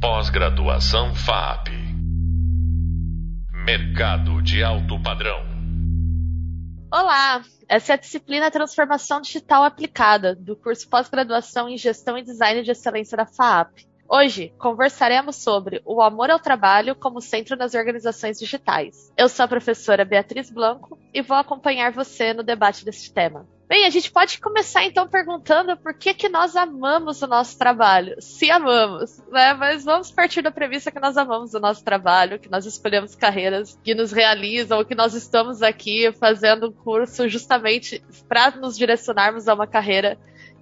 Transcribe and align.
Pós-graduação 0.00 1.14
FAP. 1.14 1.68
Mercado 3.52 4.40
de 4.40 4.64
alto 4.64 4.98
padrão. 5.02 5.38
Olá, 6.90 7.42
essa 7.68 7.92
é 7.92 7.94
a 7.94 7.98
disciplina 7.98 8.50
Transformação 8.50 9.20
Digital 9.20 9.62
Aplicada, 9.62 10.34
do 10.34 10.56
curso 10.56 10.88
Pós-Graduação 10.88 11.68
em 11.68 11.76
Gestão 11.76 12.16
e 12.16 12.22
Design 12.22 12.62
de 12.62 12.70
Excelência 12.70 13.14
da 13.14 13.26
FAP. 13.26 13.86
Hoje 14.08 14.54
conversaremos 14.58 15.36
sobre 15.36 15.82
o 15.84 16.00
amor 16.00 16.30
ao 16.30 16.40
trabalho 16.40 16.94
como 16.94 17.20
centro 17.20 17.54
nas 17.54 17.74
organizações 17.74 18.38
digitais. 18.38 19.12
Eu 19.18 19.28
sou 19.28 19.44
a 19.44 19.48
professora 19.48 20.02
Beatriz 20.02 20.50
Blanco 20.50 20.98
e 21.12 21.20
vou 21.20 21.36
acompanhar 21.36 21.92
você 21.92 22.32
no 22.32 22.42
debate 22.42 22.86
deste 22.86 23.12
tema. 23.12 23.46
Bem, 23.70 23.86
a 23.86 23.90
gente 23.90 24.10
pode 24.10 24.40
começar 24.40 24.84
então 24.84 25.06
perguntando 25.06 25.76
por 25.76 25.94
que, 25.94 26.12
que 26.12 26.28
nós 26.28 26.56
amamos 26.56 27.22
o 27.22 27.26
nosso 27.28 27.56
trabalho. 27.56 28.16
Se 28.18 28.50
amamos, 28.50 29.22
né? 29.30 29.54
Mas 29.54 29.84
vamos 29.84 30.10
partir 30.10 30.42
da 30.42 30.50
premissa 30.50 30.90
que 30.90 30.98
nós 30.98 31.16
amamos 31.16 31.54
o 31.54 31.60
nosso 31.60 31.84
trabalho, 31.84 32.40
que 32.40 32.50
nós 32.50 32.66
escolhemos 32.66 33.14
carreiras 33.14 33.78
que 33.84 33.94
nos 33.94 34.10
realizam, 34.10 34.84
que 34.84 34.96
nós 34.96 35.14
estamos 35.14 35.62
aqui 35.62 36.10
fazendo 36.18 36.66
um 36.66 36.72
curso 36.72 37.28
justamente 37.28 38.02
para 38.28 38.50
nos 38.56 38.76
direcionarmos 38.76 39.46
a 39.46 39.54
uma 39.54 39.68
carreira 39.68 40.18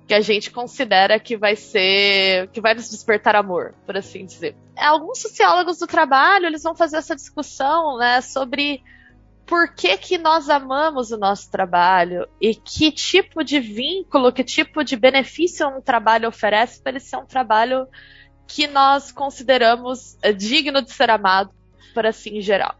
que 0.07 0.13
a 0.13 0.21
gente 0.21 0.51
considera 0.51 1.19
que 1.19 1.35
vai 1.35 1.57
ser, 1.57 2.49
que 2.49 2.61
vai 2.61 2.75
nos 2.75 2.91
despertar 2.91 3.35
amor, 3.35 3.75
por 3.87 3.97
assim 3.97 4.27
dizer. 4.27 4.55
Alguns 4.77 5.19
sociólogos 5.23 5.79
do 5.79 5.87
trabalho, 5.87 6.45
eles 6.45 6.63
vão 6.63 6.77
fazer 6.77 6.99
essa 6.99 7.17
discussão, 7.17 7.97
né, 7.97 8.21
sobre 8.21 8.83
por 9.49 9.75
que, 9.75 9.97
que 9.97 10.19
nós 10.19 10.51
amamos 10.51 11.11
o 11.11 11.17
nosso 11.17 11.51
trabalho 11.51 12.29
e 12.39 12.55
que 12.55 12.93
tipo 12.93 13.43
de 13.43 13.59
vínculo, 13.59 14.31
que 14.31 14.45
tipo 14.45 14.85
de 14.85 14.95
benefício 14.95 15.67
um 15.67 15.81
trabalho 15.81 16.29
oferece 16.29 16.83
para 16.83 16.93
ele 16.93 17.01
ser 17.01 17.17
um 17.17 17.25
trabalho 17.25 17.89
que 18.47 18.67
nós 18.67 19.11
consideramos 19.11 20.19
eh, 20.23 20.35
digno 20.35 20.83
de 20.83 20.93
ser 20.93 21.09
amado, 21.09 21.51
por 21.95 22.05
assim 22.05 22.43
geral, 22.43 22.77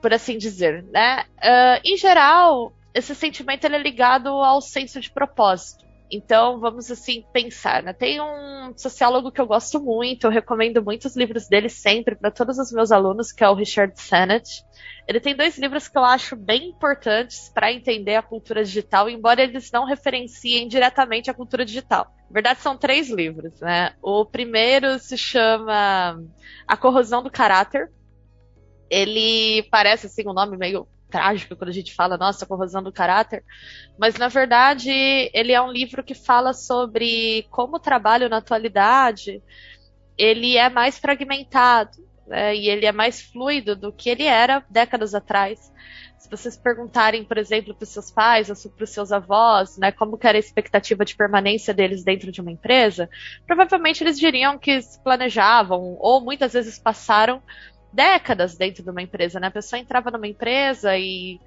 por 0.00 0.12
assim 0.14 0.38
dizer, 0.38 0.82
né? 0.84 1.24
Uh, 1.36 1.80
em 1.84 1.96
geral, 1.96 2.72
esse 2.94 3.14
sentimento 3.14 3.64
ele 3.64 3.76
é 3.76 3.78
ligado 3.78 4.28
ao 4.28 4.60
senso 4.62 5.00
de 5.00 5.10
propósito. 5.10 5.84
Então, 6.10 6.58
vamos 6.58 6.90
assim 6.90 7.24
pensar, 7.32 7.82
né? 7.84 7.92
Tem 7.92 8.20
um 8.20 8.76
sociólogo 8.76 9.30
que 9.30 9.40
eu 9.40 9.46
gosto 9.46 9.80
muito, 9.80 10.26
eu 10.26 10.30
recomendo 10.30 10.82
muitos 10.82 11.14
livros 11.14 11.46
dele 11.46 11.68
sempre 11.68 12.16
para 12.16 12.32
todos 12.32 12.58
os 12.58 12.72
meus 12.72 12.90
alunos, 12.90 13.30
que 13.30 13.44
é 13.44 13.48
o 13.48 13.54
Richard 13.54 13.92
Sennett. 14.00 14.64
Ele 15.06 15.20
tem 15.20 15.36
dois 15.36 15.56
livros 15.56 15.86
que 15.86 15.96
eu 15.96 16.04
acho 16.04 16.34
bem 16.34 16.70
importantes 16.70 17.48
para 17.54 17.72
entender 17.72 18.16
a 18.16 18.22
cultura 18.22 18.64
digital, 18.64 19.08
embora 19.08 19.42
eles 19.42 19.70
não 19.70 19.84
referenciem 19.84 20.66
diretamente 20.66 21.30
a 21.30 21.34
cultura 21.34 21.64
digital. 21.64 22.12
Na 22.28 22.34
verdade, 22.34 22.60
são 22.60 22.76
três 22.76 23.08
livros, 23.08 23.60
né? 23.60 23.94
O 24.02 24.24
primeiro 24.24 24.98
se 24.98 25.16
chama 25.16 26.20
A 26.66 26.76
Corrosão 26.76 27.22
do 27.22 27.30
Caráter. 27.30 27.90
Ele 28.88 29.62
parece 29.70 30.06
assim 30.06 30.22
um 30.26 30.32
nome 30.32 30.56
meio 30.56 30.88
trágico 31.10 31.56
quando 31.56 31.70
a 31.70 31.74
gente 31.74 31.94
fala, 31.94 32.16
nossa, 32.16 32.46
corrosão 32.46 32.82
do 32.82 32.92
caráter, 32.92 33.44
mas 33.98 34.14
na 34.14 34.28
verdade 34.28 34.90
ele 35.34 35.52
é 35.52 35.60
um 35.60 35.70
livro 35.70 36.02
que 36.02 36.14
fala 36.14 36.54
sobre 36.54 37.46
como 37.50 37.76
o 37.76 37.80
trabalho 37.80 38.28
na 38.28 38.38
atualidade 38.38 39.42
ele 40.16 40.56
é 40.56 40.68
mais 40.68 40.98
fragmentado 40.98 41.98
né, 42.26 42.54
e 42.54 42.68
ele 42.68 42.84
é 42.84 42.92
mais 42.92 43.22
fluido 43.22 43.74
do 43.74 43.90
que 43.90 44.10
ele 44.10 44.24
era 44.24 44.64
décadas 44.68 45.14
atrás. 45.14 45.72
Se 46.18 46.30
vocês 46.30 46.56
perguntarem, 46.56 47.24
por 47.24 47.38
exemplo, 47.38 47.74
para 47.74 47.84
os 47.84 47.88
seus 47.88 48.10
pais 48.10 48.50
ou 48.50 48.70
para 48.70 48.84
os 48.84 48.90
seus 48.90 49.10
avós, 49.10 49.78
né, 49.78 49.90
como 49.90 50.18
era 50.22 50.36
a 50.36 50.38
expectativa 50.38 51.04
de 51.06 51.16
permanência 51.16 51.72
deles 51.72 52.04
dentro 52.04 52.30
de 52.30 52.42
uma 52.42 52.52
empresa, 52.52 53.08
provavelmente 53.46 54.04
eles 54.04 54.18
diriam 54.18 54.58
que 54.58 54.78
planejavam 55.02 55.96
ou 55.98 56.20
muitas 56.20 56.52
vezes 56.52 56.78
passaram 56.78 57.42
décadas 57.92 58.56
dentro 58.56 58.82
de 58.82 58.90
uma 58.90 59.02
empresa, 59.02 59.40
né? 59.40 59.48
A 59.48 59.52
pessoa 59.52 59.80
entrava 59.80 60.10
numa 60.10 60.26
empresa 60.26 60.96
e 60.96 61.40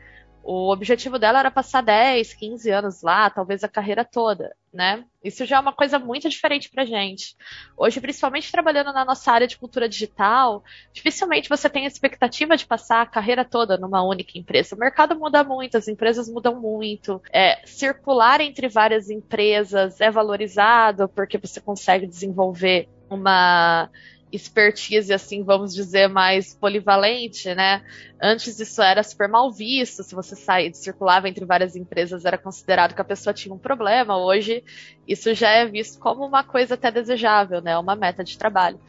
o 0.44 0.70
objetivo 0.74 1.18
dela 1.18 1.40
era 1.40 1.50
passar 1.50 1.82
10, 1.82 2.34
15 2.34 2.70
anos 2.70 3.02
lá, 3.02 3.30
talvez 3.30 3.64
a 3.64 3.70
carreira 3.70 4.04
toda, 4.04 4.54
né? 4.74 5.06
Isso 5.24 5.46
já 5.46 5.56
é 5.56 5.60
uma 5.60 5.72
coisa 5.72 5.98
muito 5.98 6.28
diferente 6.28 6.70
pra 6.70 6.84
gente. 6.84 7.38
Hoje, 7.78 8.02
principalmente 8.02 8.52
trabalhando 8.52 8.92
na 8.92 9.06
nossa 9.06 9.32
área 9.32 9.48
de 9.48 9.58
cultura 9.58 9.88
digital, 9.88 10.62
dificilmente 10.92 11.48
você 11.48 11.70
tem 11.70 11.86
a 11.86 11.88
expectativa 11.88 12.58
de 12.58 12.66
passar 12.66 13.02
a 13.02 13.06
carreira 13.06 13.46
toda 13.46 13.78
numa 13.78 14.04
única 14.04 14.38
empresa. 14.38 14.76
O 14.76 14.80
mercado 14.80 15.18
muda 15.18 15.46
muito, 15.46 15.78
as 15.78 15.88
empresas 15.88 16.28
mudam 16.28 16.60
muito. 16.60 17.22
É, 17.32 17.66
circular 17.66 18.42
entre 18.42 18.68
várias 18.68 19.10
empresas 19.10 20.02
é 20.02 20.12
valorizado 20.12 21.08
porque 21.08 21.38
você 21.38 21.62
consegue 21.62 22.06
desenvolver 22.06 22.90
uma 23.10 23.90
expertise, 24.34 25.14
assim, 25.14 25.44
vamos 25.44 25.74
dizer, 25.74 26.10
mais 26.10 26.56
polivalente, 26.56 27.54
né? 27.54 27.84
Antes 28.22 28.60
isso 28.60 28.82
era 28.82 29.04
super 29.04 29.30
mal 29.30 29.52
visto, 29.52 30.04
se 30.04 30.16
você 30.16 30.36
sair, 30.36 30.74
circulava 30.74 31.30
entre 31.30 31.46
várias 31.46 31.76
empresas, 31.76 32.26
era 32.26 32.38
considerado 32.38 32.96
que 32.96 33.02
a 33.02 33.06
pessoa 33.06 33.34
tinha 33.34 33.54
um 33.54 33.60
problema. 33.60 34.18
Hoje, 34.18 34.64
isso 35.08 35.34
já 35.36 35.50
é 35.50 35.66
visto 35.68 36.00
como 36.00 36.26
uma 36.26 36.44
coisa 36.44 36.74
até 36.74 36.92
desejável, 36.92 37.62
né? 37.62 37.78
Uma 37.78 37.96
meta 37.96 38.24
de 38.24 38.38
trabalho. 38.38 38.80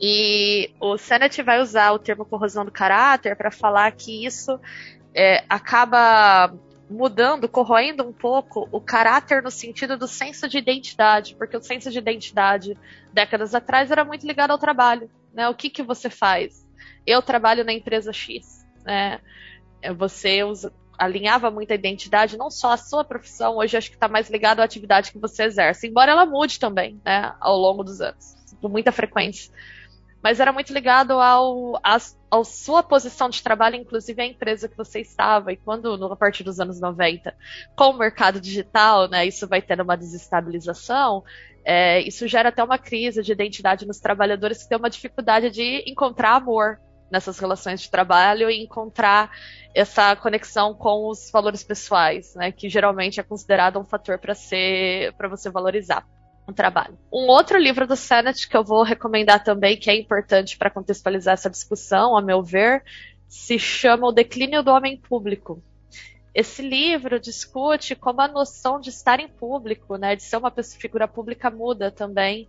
E 0.00 0.70
o 0.80 0.96
Sennett 0.96 1.42
vai 1.42 1.60
usar 1.60 1.92
o 1.92 1.98
termo 1.98 2.24
corrosão 2.24 2.64
do 2.64 2.70
caráter 2.70 3.36
para 3.36 3.50
falar 3.50 3.90
que 3.92 4.24
isso 4.24 4.58
é, 5.14 5.44
acaba 5.48 6.54
mudando, 6.92 7.48
corroendo 7.48 8.04
um 8.04 8.12
pouco 8.12 8.68
o 8.70 8.80
caráter 8.80 9.42
no 9.42 9.50
sentido 9.50 9.96
do 9.96 10.06
senso 10.06 10.48
de 10.48 10.58
identidade, 10.58 11.34
porque 11.36 11.56
o 11.56 11.62
senso 11.62 11.90
de 11.90 11.98
identidade 11.98 12.76
décadas 13.12 13.54
atrás 13.54 13.90
era 13.90 14.04
muito 14.04 14.26
ligado 14.26 14.50
ao 14.50 14.58
trabalho, 14.58 15.10
né? 15.32 15.48
O 15.48 15.54
que 15.54 15.70
que 15.70 15.82
você 15.82 16.10
faz? 16.10 16.66
Eu 17.06 17.22
trabalho 17.22 17.64
na 17.64 17.72
empresa 17.72 18.12
X, 18.12 18.66
né? 18.84 19.20
Você 19.96 20.44
usa, 20.44 20.72
alinhava 20.98 21.50
muito 21.50 21.72
a 21.72 21.74
identidade, 21.74 22.36
não 22.36 22.50
só 22.50 22.72
a 22.72 22.76
sua 22.76 23.04
profissão, 23.04 23.56
hoje 23.56 23.76
acho 23.76 23.90
que 23.90 23.96
está 23.96 24.06
mais 24.06 24.30
ligado 24.30 24.60
à 24.60 24.64
atividade 24.64 25.10
que 25.10 25.18
você 25.18 25.44
exerce, 25.44 25.88
embora 25.88 26.12
ela 26.12 26.26
mude 26.26 26.60
também, 26.60 27.00
né, 27.04 27.34
ao 27.40 27.56
longo 27.56 27.82
dos 27.82 28.00
anos, 28.00 28.36
com 28.60 28.68
muita 28.68 28.92
frequência 28.92 29.52
mas 30.22 30.38
era 30.38 30.52
muito 30.52 30.72
ligado 30.72 31.14
ao, 31.14 31.76
a, 31.82 31.96
a 32.30 32.44
sua 32.44 32.82
posição 32.82 33.28
de 33.28 33.42
trabalho, 33.42 33.76
inclusive 33.76 34.22
a 34.22 34.26
empresa 34.26 34.68
que 34.68 34.76
você 34.76 35.00
estava. 35.00 35.52
E 35.52 35.56
quando, 35.56 35.92
a 36.04 36.16
partir 36.16 36.44
dos 36.44 36.60
anos 36.60 36.80
90, 36.80 37.34
com 37.76 37.90
o 37.90 37.98
mercado 37.98 38.40
digital, 38.40 39.08
né, 39.08 39.26
isso 39.26 39.48
vai 39.48 39.60
tendo 39.60 39.82
uma 39.82 39.96
desestabilização, 39.96 41.24
é, 41.64 42.00
isso 42.00 42.28
gera 42.28 42.50
até 42.50 42.62
uma 42.62 42.78
crise 42.78 43.22
de 43.22 43.32
identidade 43.32 43.86
nos 43.86 43.98
trabalhadores 43.98 44.62
que 44.62 44.68
tem 44.68 44.78
uma 44.78 44.90
dificuldade 44.90 45.50
de 45.50 45.82
encontrar 45.86 46.36
amor 46.36 46.80
nessas 47.10 47.38
relações 47.38 47.82
de 47.82 47.90
trabalho 47.90 48.48
e 48.48 48.62
encontrar 48.62 49.30
essa 49.74 50.16
conexão 50.16 50.72
com 50.72 51.08
os 51.08 51.30
valores 51.30 51.62
pessoais, 51.62 52.34
né, 52.34 52.50
que 52.52 52.68
geralmente 52.68 53.20
é 53.20 53.22
considerado 53.22 53.78
um 53.78 53.84
fator 53.84 54.18
para 54.18 54.34
ser 54.34 55.12
para 55.14 55.28
você 55.28 55.50
valorizar 55.50 56.06
um 56.52 56.54
trabalho. 56.54 56.98
Um 57.10 57.26
outro 57.26 57.58
livro 57.58 57.86
do 57.86 57.96
Sennett 57.96 58.46
que 58.46 58.56
eu 58.56 58.62
vou 58.62 58.82
recomendar 58.82 59.42
também, 59.42 59.76
que 59.76 59.90
é 59.90 59.96
importante 59.96 60.56
para 60.56 60.70
contextualizar 60.70 61.34
essa 61.34 61.50
discussão, 61.50 62.16
a 62.16 62.22
meu 62.22 62.42
ver, 62.42 62.84
se 63.26 63.58
chama 63.58 64.06
O 64.06 64.12
Declínio 64.12 64.62
do 64.62 64.70
Homem 64.70 64.96
Público. 64.96 65.62
Esse 66.34 66.62
livro 66.62 67.18
discute 67.18 67.94
como 67.94 68.20
a 68.20 68.28
noção 68.28 68.78
de 68.78 68.90
estar 68.90 69.18
em 69.18 69.28
público, 69.28 69.96
né, 69.96 70.14
de 70.14 70.22
ser 70.22 70.36
uma 70.36 70.52
figura 70.78 71.08
pública 71.08 71.50
muda 71.50 71.90
também 71.90 72.48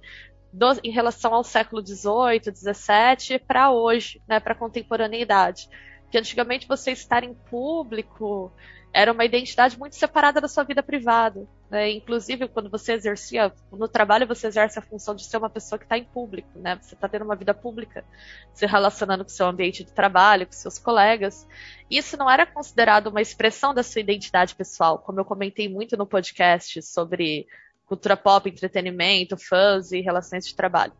do, 0.51 0.67
em 0.83 0.91
relação 0.91 1.33
ao 1.33 1.43
século 1.43 1.85
XVIII, 1.85 2.53
XVII 2.53 3.39
para 3.39 3.71
hoje, 3.71 4.21
né, 4.27 4.39
para 4.39 4.53
a 4.53 4.57
contemporaneidade. 4.57 5.67
Que 6.11 6.17
antigamente 6.17 6.67
você 6.67 6.91
estar 6.91 7.23
em 7.23 7.33
público 7.33 8.53
era 8.93 9.11
uma 9.11 9.25
identidade 9.25 9.77
muito 9.77 9.95
separada 9.95 10.39
da 10.39 10.47
sua 10.47 10.63
vida 10.63 10.83
privada. 10.83 11.47
Né? 11.73 11.89
Inclusive, 11.89 12.47
quando 12.49 12.69
você 12.69 12.93
exercia, 12.93 13.51
no 13.71 13.87
trabalho 13.87 14.27
você 14.27 14.45
exerce 14.45 14.77
a 14.77 14.81
função 14.83 15.15
de 15.15 15.25
ser 15.25 15.37
uma 15.37 15.49
pessoa 15.49 15.79
que 15.79 15.85
está 15.85 15.97
em 15.97 16.03
público, 16.03 16.47
né? 16.59 16.77
Você 16.79 16.93
está 16.93 17.09
tendo 17.09 17.25
uma 17.25 17.35
vida 17.35 17.51
pública, 17.51 18.05
se 18.53 18.67
relacionando 18.67 19.23
com 19.23 19.31
o 19.31 19.33
seu 19.33 19.47
ambiente 19.47 19.83
de 19.83 19.91
trabalho, 19.91 20.45
com 20.45 20.51
seus 20.51 20.77
colegas. 20.77 21.47
Isso 21.89 22.15
não 22.15 22.29
era 22.29 22.45
considerado 22.45 23.07
uma 23.07 23.23
expressão 23.23 23.73
da 23.73 23.81
sua 23.81 24.01
identidade 24.01 24.53
pessoal, 24.53 24.99
como 24.99 25.19
eu 25.19 25.25
comentei 25.25 25.67
muito 25.67 25.97
no 25.97 26.05
podcast 26.05 26.79
sobre 26.83 27.47
cultura 27.87 28.15
pop, 28.15 28.47
entretenimento, 28.47 29.35
fãs 29.35 29.91
e 29.91 29.99
relações 29.99 30.45
de 30.45 30.53
trabalho. 30.55 30.93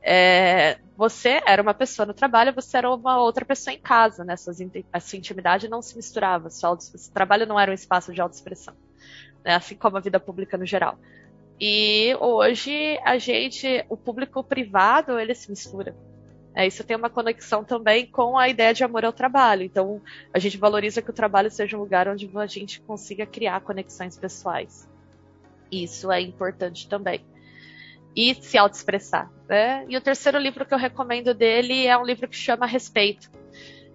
É, 0.00 0.78
você 0.96 1.42
era 1.44 1.60
uma 1.60 1.74
pessoa 1.74 2.06
no 2.06 2.14
trabalho, 2.14 2.54
você 2.54 2.76
era 2.76 2.88
uma 2.88 3.20
outra 3.20 3.44
pessoa 3.44 3.74
em 3.74 3.80
casa, 3.80 4.24
né? 4.24 4.36
Suas, 4.36 4.58
a 4.92 5.00
sua 5.00 5.18
intimidade 5.18 5.66
não 5.66 5.82
se 5.82 5.96
misturava, 5.96 6.48
seu, 6.48 6.78
trabalho 7.12 7.44
não 7.44 7.58
era 7.58 7.72
um 7.72 7.74
espaço 7.74 8.14
de 8.14 8.20
autoexpressão, 8.20 8.72
né? 9.46 9.54
assim 9.54 9.76
como 9.76 9.96
a 9.96 10.00
vida 10.00 10.18
pública 10.18 10.58
no 10.58 10.66
geral. 10.66 10.98
E 11.58 12.14
hoje 12.20 12.98
a 13.04 13.16
gente, 13.16 13.84
o 13.88 13.96
público 13.96 14.42
privado, 14.42 15.18
ele 15.18 15.34
se 15.34 15.48
mistura. 15.48 15.96
É, 16.54 16.66
isso 16.66 16.82
tem 16.82 16.96
uma 16.96 17.08
conexão 17.08 17.62
também 17.62 18.06
com 18.06 18.36
a 18.36 18.48
ideia 18.48 18.74
de 18.74 18.82
amor 18.82 19.04
ao 19.04 19.12
trabalho. 19.12 19.62
Então, 19.62 20.02
a 20.32 20.38
gente 20.38 20.58
valoriza 20.58 21.00
que 21.00 21.10
o 21.10 21.14
trabalho 21.14 21.50
seja 21.50 21.76
um 21.76 21.80
lugar 21.80 22.08
onde 22.08 22.28
a 22.34 22.46
gente 22.46 22.80
consiga 22.80 23.24
criar 23.24 23.60
conexões 23.60 24.18
pessoais. 24.18 24.88
Isso 25.70 26.10
é 26.10 26.20
importante 26.20 26.88
também. 26.88 27.24
e 28.14 28.34
se 28.34 28.56
autoexpressar. 28.56 29.30
Né? 29.46 29.84
E 29.90 29.96
o 29.96 30.00
terceiro 30.00 30.38
livro 30.38 30.64
que 30.64 30.72
eu 30.72 30.78
recomendo 30.78 31.34
dele 31.34 31.86
é 31.86 31.96
um 31.96 32.04
livro 32.04 32.26
que 32.26 32.36
chama 32.36 32.64
Respeito. 32.64 33.30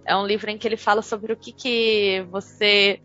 É 0.04 0.16
um 0.16 0.24
livro 0.24 0.48
em 0.48 0.56
que 0.56 0.66
ele 0.66 0.76
fala 0.76 1.02
sobre 1.02 1.32
o 1.32 1.36
que, 1.36 1.52
que 1.52 2.24
você 2.30 3.00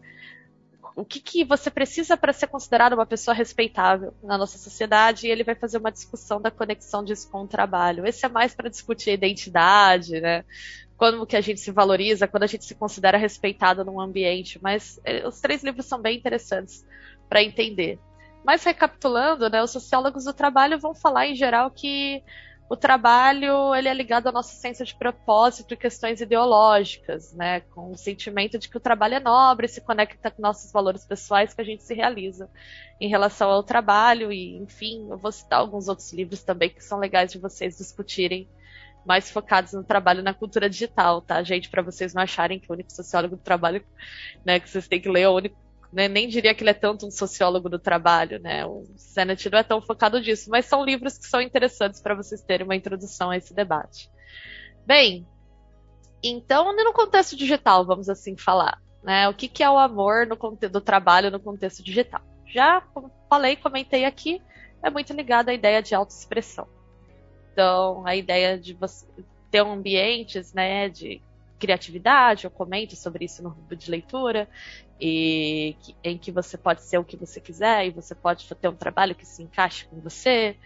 o 0.97 1.05
que, 1.05 1.19
que 1.19 1.45
você 1.45 1.69
precisa 1.69 2.17
para 2.17 2.33
ser 2.33 2.47
considerado 2.47 2.93
uma 2.93 3.05
pessoa 3.05 3.35
respeitável 3.35 4.15
na 4.23 4.35
nossa 4.35 4.57
sociedade 4.57 5.27
e 5.27 5.29
ele 5.29 5.43
vai 5.43 5.53
fazer 5.53 5.77
uma 5.77 5.91
discussão 5.91 6.41
da 6.41 6.49
conexão 6.49 7.03
disso 7.03 7.29
com 7.29 7.43
o 7.43 7.47
trabalho. 7.47 8.03
Esse 8.03 8.25
é 8.25 8.29
mais 8.29 8.55
para 8.55 8.67
discutir 8.67 9.11
a 9.11 9.13
identidade, 9.13 10.19
né? 10.19 10.43
Como 10.97 11.27
que 11.27 11.37
a 11.37 11.41
gente 11.41 11.59
se 11.59 11.69
valoriza, 11.69 12.27
quando 12.27 12.43
a 12.43 12.47
gente 12.47 12.65
se 12.65 12.73
considera 12.73 13.15
respeitado 13.15 13.85
num 13.85 14.01
ambiente. 14.01 14.59
Mas 14.59 14.99
eh, 15.05 15.27
os 15.27 15.39
três 15.39 15.63
livros 15.63 15.85
são 15.85 16.01
bem 16.01 16.17
interessantes 16.17 16.83
para 17.29 17.43
entender. 17.43 17.99
Mas 18.43 18.63
recapitulando, 18.63 19.51
né, 19.51 19.61
os 19.61 19.69
sociólogos 19.69 20.23
do 20.23 20.33
trabalho 20.33 20.79
vão 20.79 20.95
falar 20.95 21.27
em 21.27 21.35
geral 21.35 21.69
que 21.69 22.23
o 22.69 22.75
trabalho 22.75 23.73
ele 23.73 23.87
é 23.87 23.93
ligado 23.93 24.27
à 24.27 24.31
nossa 24.31 24.53
senso 24.53 24.83
de 24.83 24.93
propósito 24.93 25.73
e 25.73 25.77
questões 25.77 26.19
ideológicas, 26.19 27.33
né, 27.33 27.61
com 27.61 27.91
o 27.91 27.97
sentimento 27.97 28.59
de 28.59 28.67
que 28.67 28.77
o 28.77 28.81
trabalho 28.81 29.15
é 29.15 29.19
nobre, 29.19 29.67
se 29.67 29.79
conecta 29.79 30.29
com 30.29 30.41
nossos 30.41 30.71
valores 30.71 31.05
pessoais 31.05 31.53
que 31.53 31.61
a 31.61 31.63
gente 31.63 31.83
se 31.83 31.93
realiza 31.93 32.49
em 32.99 33.07
relação 33.07 33.49
ao 33.49 33.63
trabalho. 33.63 34.31
E, 34.31 34.57
enfim, 34.57 35.07
eu 35.09 35.17
vou 35.17 35.31
citar 35.31 35.59
alguns 35.59 35.87
outros 35.87 36.11
livros 36.11 36.43
também 36.43 36.69
que 36.69 36.83
são 36.83 36.99
legais 36.99 37.31
de 37.31 37.39
vocês 37.39 37.77
discutirem, 37.77 38.49
mais 39.05 39.31
focados 39.31 39.71
no 39.71 39.85
trabalho 39.85 40.21
na 40.21 40.33
cultura 40.33 40.69
digital, 40.69 41.21
tá, 41.21 41.41
gente, 41.41 41.69
para 41.69 41.81
vocês 41.81 42.13
não 42.13 42.21
acharem 42.21 42.59
que 42.59 42.69
o 42.69 42.73
único 42.73 42.91
sociólogo 42.91 43.37
do 43.37 43.41
trabalho, 43.41 43.81
né, 44.43 44.59
que 44.59 44.69
vocês 44.69 44.85
têm 44.85 44.99
que 44.99 45.07
ler 45.07 45.21
é 45.21 45.29
o 45.29 45.35
único 45.35 45.55
né, 45.91 46.07
nem 46.07 46.27
diria 46.27 46.53
que 46.53 46.63
ele 46.63 46.71
é 46.71 46.73
tanto 46.73 47.07
um 47.07 47.11
sociólogo 47.11 47.69
do 47.69 47.79
trabalho, 47.79 48.39
né? 48.39 48.65
O 48.65 48.85
Sennett 48.95 49.49
não 49.49 49.59
é 49.59 49.63
tão 49.63 49.81
focado 49.81 50.19
nisso, 50.19 50.49
mas 50.49 50.65
são 50.65 50.83
livros 50.83 51.17
que 51.17 51.25
são 51.25 51.41
interessantes 51.41 52.01
para 52.01 52.15
vocês 52.15 52.41
terem 52.41 52.65
uma 52.65 52.75
introdução 52.75 53.29
a 53.29 53.37
esse 53.37 53.53
debate. 53.53 54.09
Bem, 54.85 55.25
então, 56.21 56.75
no 56.75 56.93
contexto 56.93 57.35
digital, 57.35 57.85
vamos 57.85 58.09
assim 58.09 58.35
falar, 58.35 58.81
né? 59.03 59.29
O 59.29 59.33
que, 59.33 59.47
que 59.47 59.63
é 59.63 59.69
o 59.69 59.77
amor 59.77 60.27
no 60.27 60.35
do 60.69 60.81
trabalho 60.81 61.31
no 61.31 61.39
contexto 61.39 61.83
digital? 61.83 62.21
Já 62.45 62.83
falei, 63.29 63.55
comentei 63.55 64.05
aqui, 64.05 64.41
é 64.81 64.89
muito 64.89 65.13
ligado 65.13 65.49
à 65.49 65.53
ideia 65.53 65.81
de 65.81 65.95
autoexpressão. 65.95 66.67
Então, 67.51 68.05
a 68.05 68.15
ideia 68.15 68.57
de 68.57 68.73
você 68.73 69.05
ter 69.49 69.59
ambientes, 69.59 70.53
né, 70.53 70.89
de 70.89 71.21
criatividade, 71.59 72.45
eu 72.45 72.51
comento 72.51 72.95
sobre 72.95 73.25
isso 73.25 73.43
no 73.43 73.51
grupo 73.51 73.75
de 73.75 73.89
leitura, 73.89 74.47
e 74.99 75.75
que, 75.81 75.95
em 76.03 76.17
que 76.17 76.31
você 76.31 76.57
pode 76.57 76.83
ser 76.83 76.97
o 76.97 77.03
que 77.03 77.17
você 77.17 77.39
quiser 77.39 77.87
e 77.87 77.91
você 77.91 78.15
pode 78.15 78.47
ter 78.55 78.67
um 78.67 78.75
trabalho 78.75 79.15
que 79.15 79.25
se 79.25 79.43
encaixe 79.43 79.85
com 79.85 79.99
você. 79.99 80.57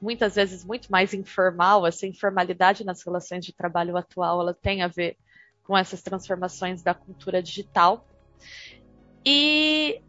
Muitas 0.00 0.34
vezes 0.34 0.64
muito 0.64 0.90
mais 0.90 1.14
informal, 1.14 1.86
essa 1.86 2.06
informalidade 2.06 2.84
nas 2.84 3.02
relações 3.02 3.44
de 3.44 3.52
trabalho 3.52 3.96
atual, 3.96 4.40
ela 4.40 4.54
tem 4.54 4.82
a 4.82 4.88
ver 4.88 5.16
com 5.64 5.76
essas 5.76 6.02
transformações 6.02 6.82
da 6.82 6.92
cultura 6.92 7.42
digital. 7.42 8.06
E 9.24 10.00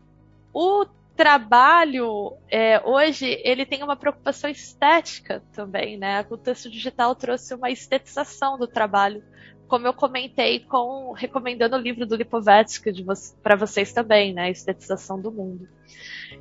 o 0.51 0.85
trabalho 1.15 2.35
é, 2.49 2.81
hoje 2.83 3.39
ele 3.43 3.65
tem 3.65 3.83
uma 3.83 3.95
preocupação 3.95 4.49
estética 4.49 5.43
também, 5.53 5.95
né? 5.95 6.21
O 6.21 6.25
contexto 6.25 6.69
digital 6.71 7.15
trouxe 7.15 7.53
uma 7.53 7.69
estetização 7.69 8.57
do 8.57 8.67
trabalho 8.67 9.23
como 9.73 9.87
eu 9.87 9.93
comentei 9.93 10.59
com 10.59 11.13
recomendando 11.13 11.75
o 11.75 11.79
livro 11.79 12.05
do 12.05 12.15
Lipovetsky 12.15 12.91
para 13.41 13.55
vocês 13.55 13.91
também, 13.91 14.31
né, 14.31 14.51
Estetização 14.51 15.19
do 15.19 15.31
Mundo. 15.31 15.67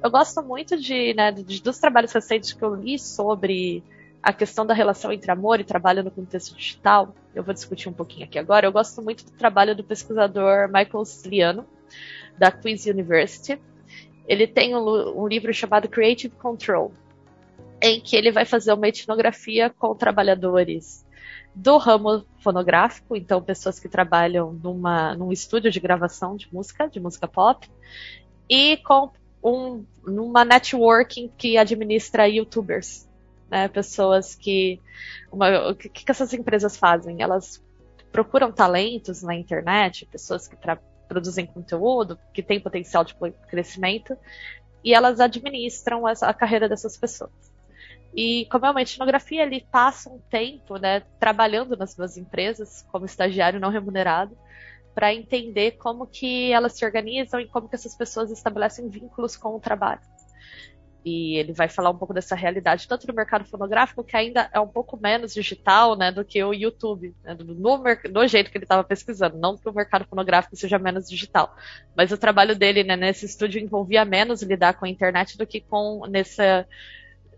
Eu 0.04 0.10
gosto 0.10 0.42
muito 0.42 0.78
de, 0.78 1.14
né, 1.14 1.32
de, 1.32 1.62
dos 1.62 1.78
trabalhos 1.78 2.12
recentes 2.12 2.52
que 2.52 2.62
eu 2.62 2.74
li 2.74 2.98
sobre 2.98 3.82
a 4.22 4.34
questão 4.34 4.66
da 4.66 4.74
relação 4.74 5.10
entre 5.10 5.30
amor 5.30 5.60
e 5.60 5.64
trabalho 5.64 6.04
no 6.04 6.10
contexto 6.10 6.54
digital. 6.54 7.14
Eu 7.34 7.42
vou 7.42 7.54
discutir 7.54 7.88
um 7.88 7.94
pouquinho 7.94 8.26
aqui 8.26 8.38
agora. 8.38 8.66
Eu 8.66 8.72
gosto 8.72 9.00
muito 9.00 9.24
do 9.24 9.30
trabalho 9.30 9.74
do 9.74 9.82
pesquisador 9.82 10.66
Michael 10.66 11.02
Sliano, 11.02 11.66
da 12.36 12.50
Queen's 12.50 12.84
University. 12.84 13.58
Ele 14.28 14.46
tem 14.46 14.76
um, 14.76 15.22
um 15.22 15.26
livro 15.26 15.54
chamado 15.54 15.88
Creative 15.88 16.36
Control, 16.36 16.92
em 17.80 17.98
que 17.98 18.14
ele 18.14 18.30
vai 18.30 18.44
fazer 18.44 18.74
uma 18.74 18.88
etnografia 18.88 19.70
com 19.70 19.94
trabalhadores 19.94 21.02
do 21.54 21.76
ramo 21.76 22.24
fonográfico, 22.38 23.14
então 23.14 23.42
pessoas 23.42 23.78
que 23.78 23.88
trabalham 23.88 24.52
numa, 24.52 25.14
num 25.14 25.30
estúdio 25.30 25.70
de 25.70 25.80
gravação 25.80 26.36
de 26.36 26.52
música, 26.52 26.88
de 26.88 26.98
música 26.98 27.28
pop, 27.28 27.70
e 28.48 28.78
com 28.78 29.10
um, 29.42 29.84
numa 30.06 30.44
networking 30.44 31.30
que 31.36 31.58
administra 31.58 32.28
youtubers, 32.28 33.08
né, 33.50 33.68
pessoas 33.68 34.34
que 34.34 34.80
uma, 35.30 35.70
o 35.70 35.74
que, 35.74 35.88
que 35.88 36.10
essas 36.10 36.32
empresas 36.32 36.76
fazem? 36.76 37.20
Elas 37.20 37.62
procuram 38.10 38.52
talentos 38.52 39.22
na 39.22 39.34
internet, 39.34 40.06
pessoas 40.06 40.48
que 40.48 40.56
produzem 41.08 41.46
conteúdo, 41.46 42.18
que 42.32 42.42
têm 42.42 42.60
potencial 42.60 43.04
de 43.04 43.14
crescimento, 43.48 44.16
e 44.84 44.94
elas 44.94 45.20
administram 45.20 46.06
a, 46.06 46.12
a 46.12 46.34
carreira 46.34 46.68
dessas 46.68 46.96
pessoas. 46.96 47.51
E 48.14 48.46
como 48.50 48.66
é 48.66 48.70
uma 48.70 48.82
etnografia, 48.82 49.42
ele 49.42 49.66
passa 49.70 50.10
um 50.10 50.18
tempo 50.30 50.76
né, 50.76 51.00
trabalhando 51.18 51.76
nas 51.76 51.94
duas 51.94 52.16
empresas 52.16 52.86
como 52.92 53.06
estagiário 53.06 53.58
não 53.58 53.70
remunerado 53.70 54.36
para 54.94 55.14
entender 55.14 55.72
como 55.72 56.06
que 56.06 56.52
elas 56.52 56.74
se 56.74 56.84
organizam 56.84 57.40
e 57.40 57.48
como 57.48 57.68
que 57.68 57.74
essas 57.74 57.96
pessoas 57.96 58.30
estabelecem 58.30 58.88
vínculos 58.88 59.36
com 59.36 59.56
o 59.56 59.60
trabalho. 59.60 60.02
E 61.04 61.36
ele 61.36 61.52
vai 61.52 61.68
falar 61.68 61.90
um 61.90 61.96
pouco 61.96 62.14
dessa 62.14 62.36
realidade, 62.36 62.86
tanto 62.86 63.08
no 63.08 63.14
mercado 63.14 63.44
fonográfico, 63.44 64.04
que 64.04 64.16
ainda 64.16 64.48
é 64.52 64.60
um 64.60 64.68
pouco 64.68 64.96
menos 64.96 65.34
digital 65.34 65.96
né, 65.96 66.12
do 66.12 66.24
que 66.24 66.42
o 66.44 66.54
YouTube, 66.54 67.12
né, 67.24 67.34
no, 67.34 67.82
no, 68.12 68.28
jeito 68.28 68.52
que 68.52 68.58
ele 68.58 68.64
estava 68.64 68.84
pesquisando. 68.84 69.36
Não 69.36 69.56
que 69.56 69.68
o 69.68 69.72
mercado 69.72 70.04
fonográfico 70.04 70.54
seja 70.54 70.78
menos 70.78 71.08
digital, 71.08 71.56
mas 71.96 72.12
o 72.12 72.18
trabalho 72.18 72.54
dele 72.54 72.84
né, 72.84 72.96
nesse 72.96 73.26
estúdio 73.26 73.60
envolvia 73.60 74.04
menos 74.04 74.42
lidar 74.42 74.74
com 74.74 74.84
a 74.84 74.88
internet 74.88 75.36
do 75.36 75.46
que 75.46 75.60
com 75.60 76.06
nessa 76.06 76.68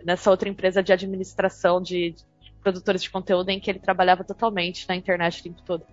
nessa 0.05 0.31
outra 0.31 0.49
empresa 0.49 0.83
de 0.83 0.93
administração 0.93 1.81
de, 1.81 2.13
de 2.13 2.53
produtores 2.63 3.03
de 3.03 3.11
conteúdo 3.11 3.49
em 3.49 3.59
que 3.59 3.71
ele 3.71 3.79
trabalhava 3.79 4.23
totalmente 4.23 4.87
na 4.89 4.95
internet 4.95 5.41
o 5.41 5.45
tempo 5.45 5.63
todo. 5.63 5.85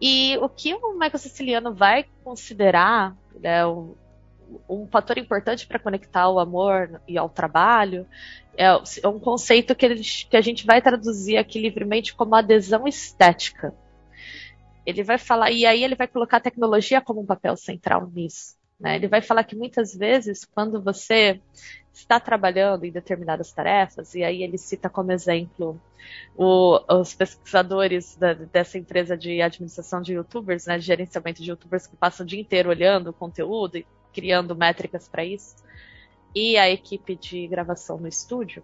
E 0.00 0.36
o 0.38 0.48
que 0.48 0.74
o 0.74 0.92
Michael 0.92 1.18
Siciliano 1.18 1.74
vai 1.74 2.04
considerar 2.22 3.16
né, 3.40 3.66
um, 3.66 3.94
um 4.68 4.86
fator 4.86 5.18
importante 5.18 5.66
para 5.66 5.78
conectar 5.78 6.28
o 6.28 6.38
amor 6.38 7.00
e 7.06 7.18
ao 7.18 7.28
trabalho 7.28 8.06
é, 8.56 8.66
é 8.66 9.08
um 9.08 9.20
conceito 9.20 9.74
que, 9.74 9.86
ele, 9.86 10.02
que 10.02 10.36
a 10.36 10.40
gente 10.40 10.66
vai 10.66 10.82
traduzir 10.82 11.36
aqui 11.36 11.60
livremente 11.60 12.12
como 12.12 12.34
adesão 12.34 12.88
estética. 12.88 13.72
Ele 14.84 15.04
vai 15.04 15.16
falar, 15.16 15.52
e 15.52 15.64
aí 15.64 15.84
ele 15.84 15.94
vai 15.94 16.08
colocar 16.08 16.38
a 16.38 16.40
tecnologia 16.40 17.00
como 17.00 17.20
um 17.20 17.26
papel 17.26 17.56
central 17.56 18.10
nisso. 18.12 18.57
Né? 18.78 18.96
Ele 18.96 19.08
vai 19.08 19.20
falar 19.20 19.44
que 19.44 19.56
muitas 19.56 19.94
vezes, 19.94 20.44
quando 20.44 20.80
você 20.80 21.40
está 21.92 22.20
trabalhando 22.20 22.84
em 22.84 22.92
determinadas 22.92 23.52
tarefas, 23.52 24.14
e 24.14 24.22
aí 24.22 24.42
ele 24.42 24.56
cita 24.56 24.88
como 24.88 25.10
exemplo 25.10 25.80
o, 26.36 26.80
os 27.00 27.12
pesquisadores 27.12 28.16
da, 28.16 28.34
dessa 28.34 28.78
empresa 28.78 29.16
de 29.16 29.42
administração 29.42 30.00
de 30.00 30.14
youtubers, 30.14 30.66
né, 30.66 30.78
de 30.78 30.84
gerenciamento 30.84 31.42
de 31.42 31.50
youtubers 31.50 31.86
que 31.88 31.96
passam 31.96 32.24
o 32.24 32.26
dia 32.26 32.40
inteiro 32.40 32.70
olhando 32.70 33.10
o 33.10 33.12
conteúdo 33.12 33.78
e 33.78 33.86
criando 34.12 34.54
métricas 34.54 35.08
para 35.08 35.24
isso, 35.24 35.56
e 36.34 36.56
a 36.56 36.70
equipe 36.70 37.16
de 37.16 37.48
gravação 37.48 37.98
no 37.98 38.06
estúdio. 38.06 38.62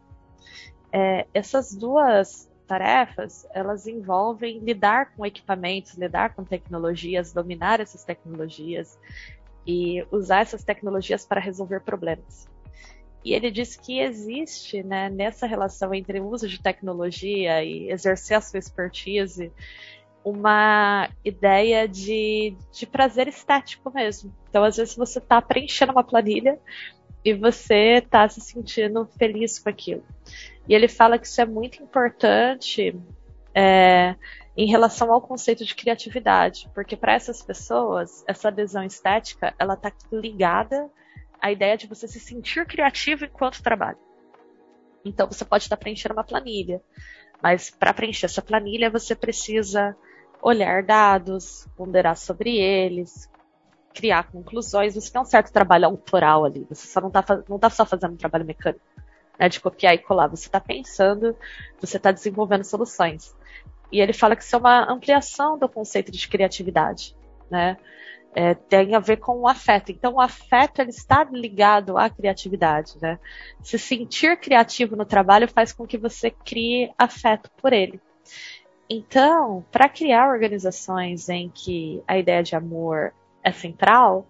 É, 0.93 1.27
essas 1.35 1.75
duas 1.75 2.49
tarefas, 2.69 3.47
elas 3.53 3.87
envolvem 3.87 4.59
lidar 4.61 5.13
com 5.15 5.27
equipamentos, 5.27 5.95
lidar 5.95 6.35
com 6.35 6.45
tecnologias, 6.45 7.33
dominar 7.33 7.81
essas 7.81 8.05
tecnologias 8.05 8.99
e 9.67 10.05
usar 10.11 10.41
essas 10.41 10.65
tecnologias 10.65 11.25
para 11.25 11.41
resolver 11.41 11.81
problemas. 11.81 12.49
E 13.25 13.33
ele 13.33 13.51
diz 13.51 13.75
que 13.75 14.01
existe, 14.01 14.83
né, 14.83 15.09
nessa 15.09 15.47
relação 15.47 15.95
entre 15.95 16.21
o 16.21 16.29
uso 16.29 16.47
de 16.47 16.61
tecnologia 16.61 17.65
e 17.65 17.91
exercer 17.91 18.37
a 18.37 18.41
sua 18.41 18.59
expertise, 18.59 19.51
uma 20.23 21.09
ideia 21.25 21.89
de, 21.89 22.55
de 22.71 22.87
prazer 22.87 23.27
estético 23.29 23.91
mesmo. 23.93 24.35
Então, 24.49 24.63
às 24.63 24.77
vezes, 24.77 24.95
você 24.95 25.19
está 25.19 25.41
preenchendo 25.41 25.93
uma 25.93 26.05
planilha 26.05 26.59
e 27.25 27.33
você 27.33 28.03
está 28.05 28.29
se 28.29 28.41
sentindo 28.41 29.09
feliz 29.19 29.59
com 29.59 29.71
aquilo. 29.71 30.05
E 30.69 30.75
ele 30.75 30.89
fala 30.89 31.19
que 31.19 31.27
isso 31.27 31.41
é 31.41 31.47
muito 31.47 31.83
importante 31.83 32.95
é, 33.55 34.15
em 34.57 34.67
relação 34.67 35.13
ao 35.13 35.21
conceito 35.21 35.65
de 35.65 35.75
criatividade, 35.75 36.71
porque 36.75 36.97
para 36.97 37.15
essas 37.15 37.43
pessoas, 37.43 38.25
essa 38.27 38.49
adesão 38.49 38.85
estética, 38.85 39.55
ela 39.59 39.75
está 39.75 39.93
ligada 40.13 40.91
a 41.41 41.51
ideia 41.51 41.77
de 41.77 41.87
você 41.87 42.07
se 42.07 42.21
sentir 42.21 42.65
criativo 42.67 43.25
enquanto 43.25 43.63
trabalha. 43.63 43.99
Então 45.05 45.27
você 45.27 45.45
pode 45.45 45.65
estar 45.65 45.77
preenchendo 45.77 46.15
uma 46.15 46.25
planilha, 46.25 46.81
mas 47.43 47.71
para 47.71 47.93
preencher 47.93 48.27
essa 48.27 48.41
planilha 48.41 48.91
você 48.91 49.15
precisa 49.15 49.97
olhar 50.41 50.83
dados, 50.83 51.69
ponderar 51.77 52.17
sobre 52.17 52.57
eles, 52.57 53.31
criar 53.95 54.31
conclusões. 54.31 54.95
Você 54.95 55.13
tem 55.13 55.21
um 55.21 55.25
certo 55.25 55.53
trabalho 55.53 55.87
autoral 55.87 56.45
ali. 56.45 56.67
Você 56.69 56.87
só 56.87 57.01
não 57.01 57.09
está 57.09 57.25
não 57.49 57.59
tá 57.59 57.71
só 57.71 57.85
fazendo 57.85 58.15
um 58.15 58.17
trabalho 58.17 58.45
mecânico. 58.45 58.85
né, 59.39 59.49
de 59.49 59.61
copiar 59.61 59.95
e 59.95 59.99
colar. 59.99 60.29
Você 60.29 60.47
está 60.47 60.61
pensando, 60.61 61.37
você 61.81 61.97
está 61.97 62.13
desenvolvendo 62.13 62.65
soluções. 62.65 63.35
E 63.95 64.01
ele 64.01 64.13
fala 64.13 64.35
que 64.35 64.43
isso 64.43 64.57
é 64.57 64.59
uma 64.59 64.93
ampliação 64.93 65.57
do 65.57 65.69
conceito 65.69 66.11
de 66.11 66.27
criatividade, 66.27 67.15
né? 67.49 67.77
É, 68.35 68.53
tem 68.53 68.93
a 68.93 68.99
ver 68.99 69.19
com 69.19 69.39
o 69.39 69.47
afeto. 69.47 69.93
Então, 69.93 70.15
o 70.15 70.21
afeto 70.21 70.81
ele 70.81 70.91
está 70.91 71.23
ligado 71.23 71.97
à 71.97 72.11
criatividade, 72.11 72.95
né? 73.01 73.21
Se 73.63 73.79
sentir 73.79 74.37
criativo 74.41 74.97
no 74.97 75.05
trabalho 75.05 75.47
faz 75.47 75.73
com 75.73 75.87
que 75.87 75.97
você 75.97 76.33
crie 76.33 76.91
afeto 76.99 77.49
por 77.57 77.73
ele. 77.73 78.01
Então, 78.91 79.65
para 79.71 79.89
criar 79.89 80.29
organizações 80.29 81.29
em 81.29 81.49
que 81.49 82.03
a 82.05 82.19
ideia 82.19 82.43
de 82.43 82.57
amor 82.57 83.15
é 83.45 83.53
central, 83.53 84.27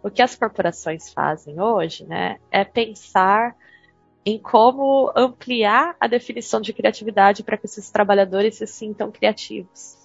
o 0.00 0.08
que 0.08 0.22
as 0.22 0.36
corporações 0.36 1.12
fazem 1.12 1.60
hoje, 1.60 2.06
né, 2.06 2.38
é 2.52 2.62
pensar 2.62 3.56
em 4.28 4.38
como 4.38 5.10
ampliar 5.16 5.96
a 5.98 6.06
definição 6.06 6.60
de 6.60 6.74
criatividade 6.74 7.42
para 7.42 7.56
que 7.56 7.64
esses 7.64 7.90
trabalhadores 7.90 8.56
se 8.56 8.66
sintam 8.66 9.10
criativos. 9.10 9.96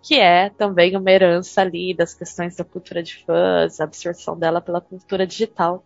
Que 0.00 0.20
é 0.20 0.50
também 0.50 0.96
uma 0.96 1.10
herança 1.10 1.60
ali 1.60 1.92
das 1.92 2.14
questões 2.14 2.54
da 2.54 2.62
cultura 2.62 3.02
de 3.02 3.24
fãs, 3.24 3.80
a 3.80 3.84
absorção 3.84 4.38
dela 4.38 4.60
pela 4.60 4.80
cultura 4.80 5.26
digital, 5.26 5.84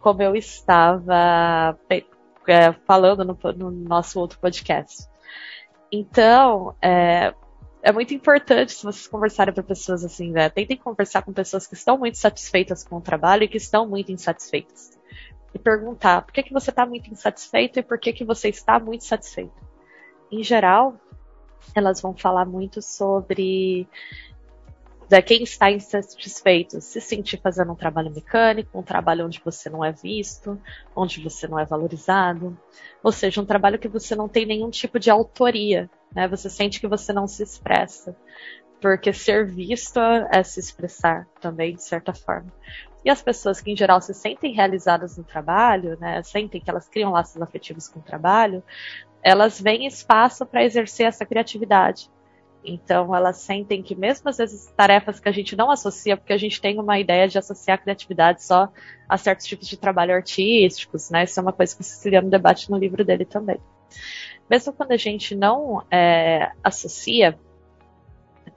como 0.00 0.20
eu 0.20 0.34
estava 0.34 1.78
é, 1.88 2.72
falando 2.84 3.24
no, 3.24 3.38
no 3.52 3.70
nosso 3.70 4.18
outro 4.18 4.40
podcast. 4.40 5.08
Então, 5.92 6.74
é, 6.82 7.32
é 7.82 7.92
muito 7.92 8.12
importante 8.12 8.72
se 8.72 8.82
vocês 8.82 9.06
conversarem 9.06 9.54
com 9.54 9.62
pessoas 9.62 10.04
assim, 10.04 10.32
né? 10.32 10.50
Tentem 10.50 10.76
conversar 10.76 11.22
com 11.22 11.32
pessoas 11.32 11.68
que 11.68 11.74
estão 11.74 11.96
muito 11.96 12.18
satisfeitas 12.18 12.82
com 12.82 12.96
o 12.96 13.00
trabalho 13.00 13.44
e 13.44 13.48
que 13.48 13.58
estão 13.58 13.88
muito 13.88 14.10
insatisfeitas. 14.10 14.95
Perguntar 15.66 16.22
por 16.22 16.32
que, 16.32 16.44
que 16.44 16.52
você 16.52 16.70
está 16.70 16.86
muito 16.86 17.10
insatisfeito 17.10 17.80
e 17.80 17.82
por 17.82 17.98
que, 17.98 18.12
que 18.12 18.24
você 18.24 18.48
está 18.48 18.78
muito 18.78 19.02
satisfeito. 19.04 19.60
Em 20.30 20.40
geral, 20.40 20.94
elas 21.74 22.00
vão 22.00 22.16
falar 22.16 22.44
muito 22.44 22.80
sobre 22.80 23.88
da 25.08 25.20
quem 25.20 25.42
está 25.42 25.68
insatisfeito 25.68 26.80
se 26.80 27.00
sentir 27.00 27.40
fazendo 27.40 27.72
um 27.72 27.76
trabalho 27.76 28.12
mecânico, 28.12 28.78
um 28.78 28.82
trabalho 28.84 29.26
onde 29.26 29.42
você 29.44 29.68
não 29.68 29.84
é 29.84 29.90
visto, 29.90 30.56
onde 30.94 31.20
você 31.20 31.48
não 31.48 31.58
é 31.58 31.64
valorizado, 31.64 32.56
ou 33.02 33.10
seja, 33.10 33.42
um 33.42 33.44
trabalho 33.44 33.76
que 33.76 33.88
você 33.88 34.14
não 34.14 34.28
tem 34.28 34.46
nenhum 34.46 34.70
tipo 34.70 35.00
de 35.00 35.10
autoria, 35.10 35.90
né? 36.14 36.28
Você 36.28 36.48
sente 36.48 36.78
que 36.78 36.86
você 36.86 37.12
não 37.12 37.26
se 37.26 37.42
expressa, 37.42 38.16
porque 38.80 39.12
ser 39.12 39.46
visto 39.46 39.98
é 39.98 40.44
se 40.44 40.60
expressar 40.60 41.26
também 41.40 41.74
de 41.74 41.82
certa 41.82 42.14
forma. 42.14 42.52
E 43.06 43.10
as 43.10 43.22
pessoas 43.22 43.60
que 43.60 43.70
em 43.70 43.76
geral 43.76 44.00
se 44.00 44.12
sentem 44.12 44.52
realizadas 44.52 45.16
no 45.16 45.22
trabalho, 45.22 45.96
né, 46.00 46.20
sentem 46.24 46.60
que 46.60 46.68
elas 46.68 46.88
criam 46.88 47.12
laços 47.12 47.40
afetivos 47.40 47.86
com 47.86 48.00
o 48.00 48.02
trabalho, 48.02 48.64
elas 49.22 49.60
veem 49.60 49.86
espaço 49.86 50.44
para 50.44 50.64
exercer 50.64 51.06
essa 51.06 51.24
criatividade. 51.24 52.10
Então, 52.64 53.14
elas 53.14 53.36
sentem 53.36 53.80
que, 53.80 53.94
mesmo 53.94 54.28
às 54.28 54.38
vezes, 54.38 54.66
tarefas 54.76 55.20
que 55.20 55.28
a 55.28 55.32
gente 55.32 55.54
não 55.54 55.70
associa, 55.70 56.16
porque 56.16 56.32
a 56.32 56.36
gente 56.36 56.60
tem 56.60 56.80
uma 56.80 56.98
ideia 56.98 57.28
de 57.28 57.38
associar 57.38 57.78
a 57.78 57.80
criatividade 57.80 58.42
só 58.42 58.72
a 59.08 59.16
certos 59.16 59.46
tipos 59.46 59.68
de 59.68 59.76
trabalho 59.76 60.12
artísticos, 60.12 61.08
né? 61.08 61.22
Isso 61.22 61.38
é 61.38 61.42
uma 61.44 61.52
coisa 61.52 61.76
que 61.76 61.82
o 61.82 61.84
Siciliano 61.84 62.28
debate 62.28 62.68
no 62.68 62.76
livro 62.76 63.04
dele 63.04 63.24
também. 63.24 63.60
Mesmo 64.50 64.72
quando 64.72 64.90
a 64.90 64.96
gente 64.96 65.32
não 65.32 65.80
é, 65.92 66.50
associa 66.64 67.38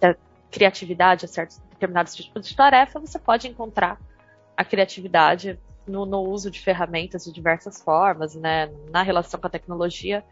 a 0.01 0.15
criatividade 0.50 1.25
a 1.25 1.27
certos 1.27 1.60
determinados 1.70 2.15
tipos 2.15 2.48
de 2.48 2.56
tarefa, 2.56 3.00
você 3.00 3.20
pode 3.20 3.48
encontrar 3.48 4.00
a 4.60 4.63
criatividade 4.66 5.60
no, 5.88 6.06
no 6.06 6.22
uso 6.22 6.51
de 6.51 6.60
ferramentas 6.60 7.24
de 7.24 7.32
diversas 7.32 7.82
formas, 7.82 8.36
né? 8.36 8.72
Na 8.92 9.01
relação 9.01 9.39
com 9.39 9.48
a 9.48 9.50
tecnologia 9.50 10.24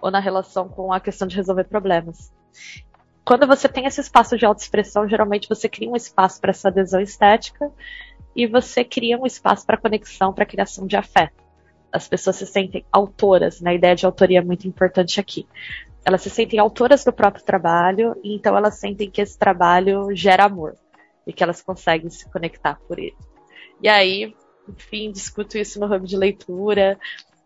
ou 0.00 0.10
na 0.10 0.20
relação 0.20 0.68
com 0.68 0.92
a 0.92 1.00
questão 1.00 1.26
de 1.26 1.36
resolver 1.36 1.64
problemas 1.64 2.32
quando 3.28 3.46
você 3.46 3.68
tem 3.68 3.84
esse 3.84 4.00
espaço 4.00 4.38
de 4.38 4.46
autoexpressão, 4.46 5.06
geralmente 5.06 5.50
você 5.50 5.68
cria 5.68 5.90
um 5.90 5.94
espaço 5.94 6.40
para 6.40 6.48
essa 6.48 6.68
adesão 6.68 6.98
estética 6.98 7.70
e 8.34 8.46
você 8.46 8.82
cria 8.82 9.18
um 9.18 9.26
espaço 9.26 9.66
para 9.66 9.76
conexão, 9.76 10.32
para 10.32 10.46
criação 10.46 10.86
de 10.86 10.96
afeto. 10.96 11.44
As 11.92 12.08
pessoas 12.08 12.36
se 12.36 12.46
sentem 12.46 12.86
autoras, 12.90 13.60
né? 13.60 13.72
A 13.72 13.74
ideia 13.74 13.94
de 13.94 14.06
autoria 14.06 14.38
é 14.38 14.42
muito 14.42 14.66
importante 14.66 15.20
aqui. 15.20 15.46
Elas 16.06 16.22
se 16.22 16.30
sentem 16.30 16.58
autoras 16.58 17.04
do 17.04 17.12
próprio 17.12 17.44
trabalho, 17.44 18.16
e 18.24 18.34
então 18.34 18.56
elas 18.56 18.78
sentem 18.78 19.10
que 19.10 19.20
esse 19.20 19.38
trabalho 19.38 20.08
gera 20.16 20.46
amor 20.46 20.74
e 21.26 21.30
que 21.30 21.42
elas 21.42 21.60
conseguem 21.60 22.08
se 22.08 22.26
conectar 22.30 22.80
por 22.88 22.98
ele. 22.98 23.16
E 23.82 23.88
aí, 23.88 24.34
enfim, 24.68 25.10
discuto 25.10 25.56
isso 25.56 25.78
no 25.80 25.86
ramo 25.86 26.06
de 26.06 26.16
leitura, 26.16 26.98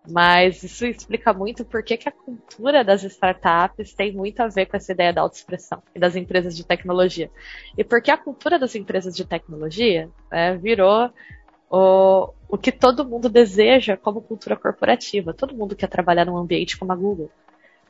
mas 0.08 0.62
isso 0.62 0.84
explica 0.84 1.32
muito 1.32 1.64
por 1.64 1.82
que, 1.82 1.98
a 2.04 2.10
cultura 2.10 2.82
das 2.82 3.04
startups 3.04 3.94
tem 3.94 4.12
muito 4.12 4.40
a 4.40 4.48
ver 4.48 4.66
com 4.66 4.76
essa 4.76 4.92
ideia 4.92 5.12
da 5.12 5.20
autoexpressão 5.20 5.82
e 5.94 5.98
das 5.98 6.16
empresas 6.16 6.56
de 6.56 6.64
tecnologia. 6.64 7.30
E 7.78 7.84
porque 7.84 8.10
a 8.10 8.18
cultura 8.18 8.58
das 8.58 8.74
empresas 8.74 9.14
de 9.14 9.24
tecnologia 9.24 10.10
né, 10.30 10.56
virou 10.56 11.10
o, 11.70 12.32
o 12.48 12.58
que 12.58 12.72
todo 12.72 13.08
mundo 13.08 13.28
deseja 13.28 13.96
como 13.96 14.20
cultura 14.20 14.56
corporativa. 14.56 15.32
Todo 15.32 15.56
mundo 15.56 15.76
quer 15.76 15.88
trabalhar 15.88 16.24
num 16.24 16.36
ambiente 16.36 16.76
como 16.76 16.92
a 16.92 16.96
Google, 16.96 17.30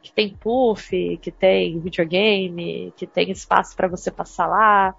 que 0.03 0.13
tem 0.13 0.37
puff, 0.37 1.17
que 1.17 1.31
tem 1.31 1.81
videogame, 1.81 2.93
que 2.97 3.07
tem 3.07 3.31
espaço 3.31 3.75
para 3.75 3.89
você 3.89 4.11
passar 4.11 4.47
lá 4.47 4.95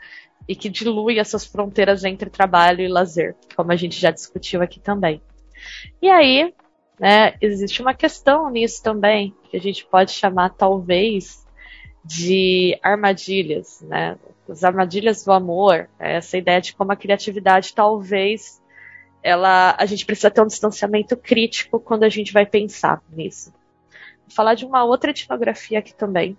e 0.48 0.56
que 0.56 0.70
dilui 0.70 1.20
essas 1.20 1.46
fronteiras 1.46 2.04
entre 2.04 2.30
trabalho 2.30 2.82
e 2.82 2.88
lazer, 2.88 3.36
como 3.56 3.72
a 3.72 3.76
gente 3.76 4.00
já 4.00 4.12
discutiu 4.12 4.62
aqui 4.62 4.80
também. 4.80 5.22
E 6.02 6.10
aí, 6.10 6.54
né, 7.00 7.36
existe 7.42 7.82
uma 7.82 7.94
questão 7.94 8.50
nisso 8.50 8.84
também, 8.84 9.34
que 9.50 9.58
a 9.58 9.60
gente 9.60 9.86
pode 9.86 10.12
chamar 10.12 10.50
talvez 10.50 11.46
de 12.04 12.78
armadilhas, 12.84 13.82
né? 13.82 14.18
As 14.50 14.64
armadilhas 14.64 15.24
do 15.24 15.32
amor, 15.32 15.90
né? 15.98 16.16
essa 16.16 16.38
ideia 16.38 16.60
de 16.60 16.76
como 16.76 16.92
a 16.92 16.98
criatividade 16.98 17.74
talvez 17.74 18.62
ela, 19.24 19.74
a 19.80 19.86
gente 19.86 20.06
precisa 20.06 20.30
ter 20.30 20.42
um 20.42 20.48
distanciamento 20.48 21.16
crítico 21.16 21.80
quando 21.80 22.04
a 22.04 22.10
gente 22.10 22.34
vai 22.34 22.46
pensar 22.46 23.02
nisso. 23.10 23.54
Vou 24.28 24.36
falar 24.36 24.54
de 24.54 24.66
uma 24.66 24.84
outra 24.84 25.12
etnografia 25.12 25.80
aqui 25.80 25.96
também, 25.96 26.38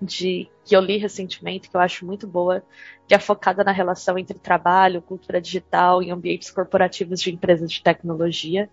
de 0.00 0.48
que 0.64 0.76
eu 0.76 0.80
li 0.80 0.98
recentemente, 0.98 1.68
que 1.68 1.76
eu 1.76 1.80
acho 1.80 2.06
muito 2.06 2.26
boa, 2.26 2.62
que 3.06 3.14
é 3.14 3.18
focada 3.18 3.64
na 3.64 3.72
relação 3.72 4.18
entre 4.18 4.38
trabalho, 4.38 5.02
cultura 5.02 5.40
digital 5.40 6.02
e 6.02 6.10
ambientes 6.10 6.50
corporativos 6.50 7.20
de 7.20 7.32
empresas 7.32 7.70
de 7.70 7.82
tecnologia, 7.82 8.68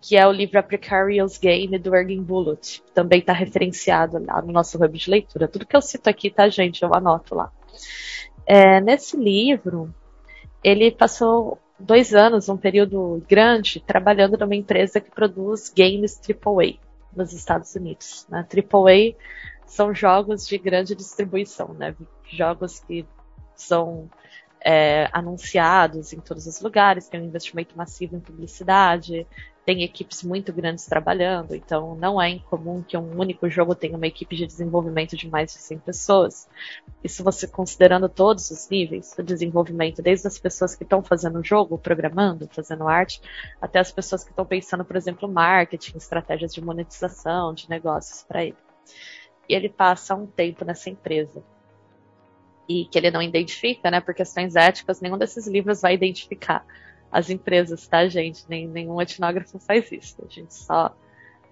que 0.00 0.16
é 0.16 0.26
o 0.26 0.32
livro 0.32 0.58
A 0.58 0.62
Precarious 0.62 1.38
Game, 1.38 1.78
do 1.78 1.94
Ergin 1.94 2.22
Bullitt. 2.22 2.82
Também 2.94 3.20
está 3.20 3.32
referenciado 3.32 4.24
lá 4.24 4.40
no 4.40 4.52
nosso 4.52 4.82
hub 4.82 4.96
de 4.96 5.10
leitura. 5.10 5.48
Tudo 5.48 5.66
que 5.66 5.76
eu 5.76 5.82
cito 5.82 6.08
aqui, 6.08 6.30
tá, 6.30 6.48
gente? 6.48 6.82
Eu 6.82 6.94
anoto 6.94 7.34
lá. 7.34 7.50
É, 8.46 8.80
nesse 8.80 9.16
livro, 9.16 9.92
ele 10.62 10.90
passou 10.90 11.58
dois 11.78 12.14
anos, 12.14 12.48
um 12.48 12.56
período 12.56 13.22
grande, 13.28 13.80
trabalhando 13.80 14.38
numa 14.38 14.54
empresa 14.54 15.00
que 15.00 15.10
produz 15.10 15.72
games 15.76 16.20
AAA 16.20 16.78
nos 17.14 17.32
Estados 17.32 17.74
Unidos. 17.74 18.26
Né? 18.28 18.46
AAA 18.48 19.14
são 19.66 19.94
jogos 19.94 20.46
de 20.46 20.56
grande 20.58 20.94
distribuição, 20.94 21.74
né? 21.74 21.94
jogos 22.24 22.80
que 22.80 23.06
são 23.54 24.08
é, 24.64 25.08
anunciados 25.12 26.12
em 26.12 26.20
todos 26.20 26.46
os 26.46 26.60
lugares, 26.60 27.08
tem 27.08 27.20
um 27.20 27.26
investimento 27.26 27.76
massivo 27.76 28.16
em 28.16 28.20
publicidade, 28.20 29.26
tem 29.64 29.82
equipes 29.82 30.22
muito 30.22 30.52
grandes 30.52 30.86
trabalhando, 30.86 31.52
então 31.52 31.96
não 31.96 32.22
é 32.22 32.30
incomum 32.30 32.82
que 32.82 32.96
um 32.96 33.18
único 33.18 33.50
jogo 33.50 33.74
tenha 33.74 33.96
uma 33.96 34.06
equipe 34.06 34.36
de 34.36 34.46
desenvolvimento 34.46 35.16
de 35.16 35.28
mais 35.28 35.52
de 35.52 35.58
100 35.58 35.78
pessoas. 35.80 36.48
Isso 37.02 37.24
você 37.24 37.48
considerando 37.48 38.08
todos 38.08 38.48
os 38.52 38.68
níveis 38.68 39.12
do 39.16 39.24
desenvolvimento, 39.24 40.00
desde 40.00 40.28
as 40.28 40.38
pessoas 40.38 40.76
que 40.76 40.84
estão 40.84 41.02
fazendo 41.02 41.40
o 41.40 41.44
jogo, 41.44 41.76
programando, 41.76 42.48
fazendo 42.52 42.86
arte, 42.86 43.20
até 43.60 43.80
as 43.80 43.90
pessoas 43.90 44.22
que 44.22 44.30
estão 44.30 44.46
pensando, 44.46 44.84
por 44.84 44.94
exemplo, 44.94 45.28
marketing, 45.28 45.96
estratégias 45.96 46.54
de 46.54 46.60
monetização, 46.60 47.52
de 47.52 47.68
negócios 47.68 48.22
para 48.22 48.44
ele. 48.44 48.56
E 49.48 49.54
ele 49.54 49.68
passa 49.68 50.14
um 50.14 50.26
tempo 50.26 50.64
nessa 50.64 50.90
empresa. 50.90 51.42
E 52.68 52.84
que 52.86 52.98
ele 52.98 53.10
não 53.10 53.22
identifica, 53.22 53.90
né, 53.90 54.00
por 54.00 54.14
questões 54.14 54.56
éticas, 54.56 55.00
nenhum 55.00 55.16
desses 55.16 55.46
livros 55.46 55.80
vai 55.80 55.94
identificar 55.94 56.64
as 57.10 57.30
empresas, 57.30 57.86
tá, 57.86 58.08
gente? 58.08 58.44
Nem, 58.48 58.66
nenhum 58.66 59.00
etnógrafo 59.00 59.58
faz 59.58 59.90
isso. 59.92 60.16
A 60.24 60.28
gente 60.28 60.54
só 60.54 60.94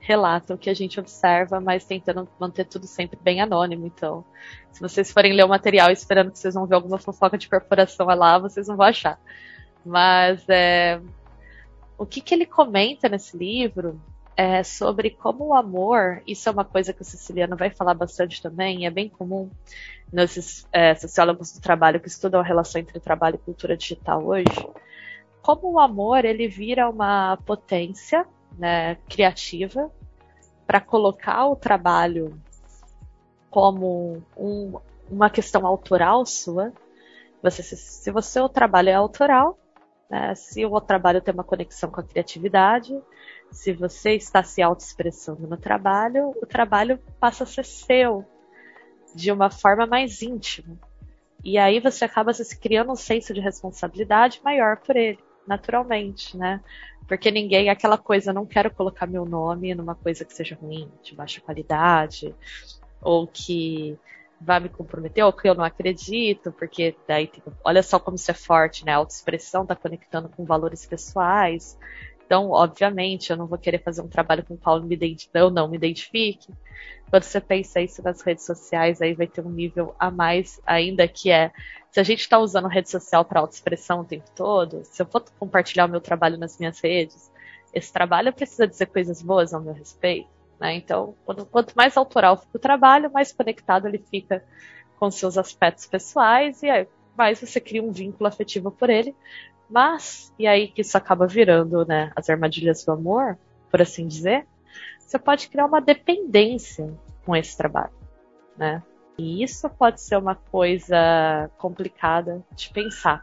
relata 0.01 0.55
o 0.55 0.59
que 0.59 0.69
a 0.69 0.75
gente 0.75 1.01
observa, 1.01 1.61
mas 1.61 1.85
tentando 1.85 2.29
manter 2.39 2.67
tudo 2.67 2.87
sempre 2.87 3.19
bem 3.23 3.41
anônimo. 3.41 3.87
Então, 3.87 4.25
se 4.71 4.81
vocês 4.81 5.11
forem 5.11 5.33
ler 5.33 5.45
o 5.45 5.49
material 5.49 5.91
esperando 5.91 6.31
que 6.31 6.39
vocês 6.39 6.55
vão 6.55 6.67
ver 6.67 6.75
alguma 6.75 6.99
fofoca 6.99 7.39
de 7.39 7.49
corporação 7.49 8.07
lá, 8.07 8.39
vocês 8.39 8.69
não 8.69 8.77
vão 8.77 8.87
achar. 8.87 9.19
Mas 9.85 10.47
é, 10.49 11.01
o 11.97 12.05
que, 12.05 12.21
que 12.21 12.35
ele 12.35 12.45
comenta 12.45 13.09
nesse 13.09 13.37
livro 13.37 14.01
é 14.37 14.63
sobre 14.63 15.11
como 15.11 15.47
o 15.47 15.55
amor, 15.55 16.23
isso 16.27 16.49
é 16.49 16.53
uma 16.53 16.65
coisa 16.65 16.93
que 16.93 17.03
o 17.03 17.05
Siciliano 17.05 17.57
vai 17.57 17.71
falar 17.71 17.95
bastante 17.95 18.43
também, 18.43 18.87
é 18.87 18.91
bem 18.91 19.09
comum 19.09 19.49
nesses 20.13 20.67
é, 20.73 20.95
sociólogos 20.95 21.53
do 21.53 21.61
trabalho 21.61 22.01
que 22.01 22.09
estudam 22.09 22.41
a 22.41 22.45
relação 22.45 22.81
entre 22.81 22.99
trabalho 23.01 23.37
e 23.37 23.45
cultura 23.45 23.77
digital 23.77 24.25
hoje, 24.25 24.69
como 25.43 25.73
o 25.73 25.79
amor 25.79 26.25
ele 26.25 26.49
vira 26.49 26.89
uma 26.89 27.37
potência 27.45 28.27
né, 28.59 28.97
criativa 29.09 29.91
para 30.67 30.81
colocar 30.81 31.47
o 31.47 31.57
trabalho 31.57 32.41
como 33.51 34.23
um, 34.37 34.79
uma 35.11 35.31
questão 35.31 35.67
autoral 35.67 36.25
sua. 36.27 36.73
Você, 37.43 37.63
se, 37.63 37.77
se 37.77 38.11
você 38.11 38.41
o 38.41 38.49
trabalho 38.49 38.89
é 38.89 38.95
autoral, 38.95 39.59
né, 40.15 40.33
se 40.37 40.65
o 40.65 40.81
trabalho 40.81 41.21
tem 41.21 41.35
uma 41.35 41.43
conexão 41.43 41.91
com 41.91 41.99
a 41.99 42.05
criatividade, 42.05 42.97
se 43.51 43.73
você 43.73 44.13
está 44.15 44.45
se 44.45 44.63
autoexpressando 44.63 45.45
no 45.49 45.57
trabalho, 45.57 46.33
o 46.41 46.47
trabalho 46.47 47.01
passa 47.19 47.43
a 47.43 47.47
ser 47.47 47.65
seu 47.65 48.25
de 49.13 49.33
uma 49.33 49.51
forma 49.51 49.87
mais 49.87 50.23
íntima. 50.23 50.79
E 51.43 51.59
aí 51.59 51.81
você 51.81 52.05
acaba 52.05 52.33
se 52.33 52.57
criando 52.57 52.93
um 52.93 52.97
senso 52.97 53.35
de 53.35 53.41
responsabilidade 53.41 54.41
maior 54.45 54.77
por 54.77 54.95
ele, 54.95 55.19
naturalmente, 55.49 56.37
né? 56.37 56.61
Porque 57.09 57.33
ninguém, 57.33 57.69
aquela 57.69 57.99
coisa, 57.99 58.33
não 58.33 58.47
quero 58.47 58.73
colocar 58.73 59.09
meu 59.09 59.25
nome 59.25 59.75
numa 59.75 59.97
coisa 59.97 60.25
que 60.25 60.33
seja 60.33 60.55
ruim, 60.55 60.89
de 61.03 61.13
baixa 61.13 61.41
qualidade, 61.41 62.33
ou 63.03 63.27
que 63.27 63.99
vai 64.41 64.61
me 64.61 64.69
comprometer, 64.69 65.25
ou 65.25 65.33
que 65.33 65.49
eu 65.49 65.55
não 65.55 65.65
acredito, 65.65 66.53
porque 66.53 66.95
daí, 67.07 67.27
tipo, 67.27 67.53
olha 67.65 67.83
só 67.83 67.99
como 67.99 68.17
isso 68.17 68.31
é 68.31 68.35
forte, 68.35 68.85
né? 68.85 68.93
A 68.93 68.97
autoexpressão 68.97 69.63
está 69.63 69.75
conectando 69.75 70.29
com 70.29 70.45
valores 70.45 70.85
pessoais. 70.85 71.79
Então, 72.27 72.51
obviamente, 72.51 73.31
eu 73.31 73.37
não 73.37 73.47
vou 73.47 73.59
querer 73.59 73.83
fazer 73.83 74.03
um 74.03 74.09
trabalho 74.09 74.45
com 74.45 74.55
o 74.55 74.59
qual 74.59 74.81
me 74.83 74.99
eu 75.35 75.51
não 75.51 75.69
me 75.69 75.77
identifique. 75.77 76.53
Quando 77.11 77.23
você 77.23 77.41
pensa 77.41 77.81
isso 77.81 78.03
nas 78.03 78.23
redes 78.23 78.45
sociais, 78.45 79.01
aí 79.01 79.15
vai 79.15 79.27
ter 79.27 79.41
um 79.41 79.51
nível 79.51 79.95
a 79.99 80.11
mais 80.11 80.61
ainda 80.67 81.07
que 81.07 81.31
é 81.31 81.53
se 81.95 82.01
a 82.01 82.03
gente 82.03 82.21
está 82.21 82.39
usando 82.41 82.67
rede 82.67 82.91
social 82.91 83.25
para 83.25 83.39
autoexpressão 83.39 84.01
o 84.01 84.05
tempo 84.05 84.29
todo, 84.35 84.83
se 84.85 85.01
eu 85.01 85.07
for 85.07 85.23
compartilhar 85.39 85.85
o 85.85 85.89
meu 85.89 86.01
trabalho 86.01 86.37
nas 86.37 86.59
minhas 86.59 86.81
redes, 86.81 87.31
esse 87.73 87.93
trabalho 87.93 88.33
precisa 88.33 88.67
dizer 88.67 88.87
coisas 88.87 89.23
boas 89.23 89.55
ao 89.55 89.61
meu 89.61 89.73
respeito. 89.73 90.29
Né? 90.65 90.77
Então, 90.77 91.15
quando, 91.27 91.45
quanto 91.45 91.75
mais 91.75 91.95
autoral 91.95 92.39
fica 92.39 92.57
o 92.57 92.59
trabalho, 92.59 93.13
mais 93.13 93.31
conectado 93.31 93.87
ele 93.87 93.99
fica 93.99 94.43
com 94.99 95.11
seus 95.11 95.37
aspectos 95.37 95.85
pessoais 95.85 96.63
e 96.63 96.71
aí, 96.71 96.89
mais 97.15 97.39
você 97.39 97.61
cria 97.61 97.83
um 97.83 97.93
vínculo 97.93 98.27
afetivo 98.27 98.71
por 98.71 98.89
ele. 98.89 99.15
Mas, 99.69 100.33
e 100.39 100.47
aí 100.47 100.69
que 100.69 100.81
isso 100.81 100.97
acaba 100.97 101.27
virando 101.27 101.85
né, 101.85 102.11
as 102.17 102.31
armadilhas 102.31 102.83
do 102.83 102.93
amor, 102.93 103.37
por 103.71 103.83
assim 103.83 104.07
dizer, 104.07 104.47
você 104.99 105.19
pode 105.19 105.49
criar 105.49 105.67
uma 105.67 105.83
dependência 105.83 106.95
com 107.27 107.37
esse 107.37 107.55
trabalho. 107.55 107.93
Né? 108.57 108.83
E 109.19 109.43
isso 109.43 109.69
pode 109.69 110.01
ser 110.01 110.17
uma 110.17 110.35
coisa 110.35 111.51
complicada 111.59 112.43
de 112.53 112.71
pensar. 112.71 113.23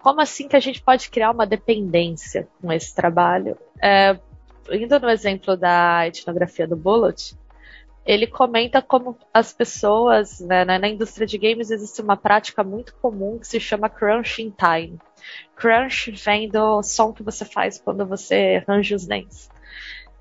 Como 0.00 0.20
assim 0.20 0.48
que 0.48 0.56
a 0.56 0.60
gente 0.60 0.82
pode 0.82 1.08
criar 1.08 1.30
uma 1.30 1.46
dependência 1.46 2.46
com 2.60 2.70
esse 2.70 2.94
trabalho? 2.94 3.56
É, 3.82 4.18
indo 4.70 4.98
no 5.00 5.10
exemplo 5.10 5.56
da 5.56 6.06
etnografia 6.06 6.66
do 6.66 6.76
Bullet, 6.76 7.36
ele 8.08 8.26
comenta 8.26 8.80
como 8.80 9.18
as 9.34 9.52
pessoas, 9.52 10.40
né, 10.40 10.64
na 10.64 10.88
indústria 10.88 11.26
de 11.26 11.36
games 11.36 11.70
existe 11.70 12.00
uma 12.00 12.16
prática 12.16 12.64
muito 12.64 12.94
comum 12.94 13.38
que 13.38 13.46
se 13.46 13.60
chama 13.60 13.90
crunching 13.90 14.50
time. 14.50 14.98
Crunch 15.54 16.10
vem 16.12 16.48
do 16.48 16.82
som 16.82 17.12
que 17.12 17.22
você 17.22 17.44
faz 17.44 17.78
quando 17.78 18.06
você 18.06 18.64
arranja 18.66 18.96
os 18.96 19.06
dentes. 19.06 19.50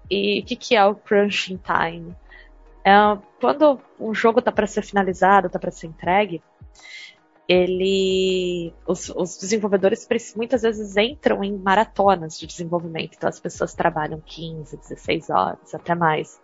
E 0.10 0.42
o 0.42 0.46
que, 0.46 0.56
que 0.58 0.76
é 0.76 0.86
o 0.86 0.96
crunching 0.96 1.58
time? 1.58 2.14
É, 2.84 2.92
quando 3.40 3.80
um 3.98 4.14
jogo 4.14 4.40
está 4.40 4.52
para 4.52 4.68
ser 4.68 4.82
finalizado, 4.82 5.48
está 5.48 5.58
para 5.58 5.72
ser 5.72 5.88
entregue, 5.88 6.42
ele, 7.48 8.74
os, 8.86 9.10
os, 9.10 9.38
desenvolvedores 9.38 10.08
muitas 10.36 10.64
vezes 10.64 10.98
entram 10.98 11.44
em 11.44 11.58
maratonas 11.58 12.38
de 12.38 12.46
desenvolvimento. 12.46 13.16
Então 13.16 13.30
as 13.30 13.40
pessoas 13.40 13.74
trabalham 13.74 14.22
15, 14.26 14.76
16 14.78 15.30
horas, 15.30 15.74
até 15.74 15.96
mais, 15.96 16.42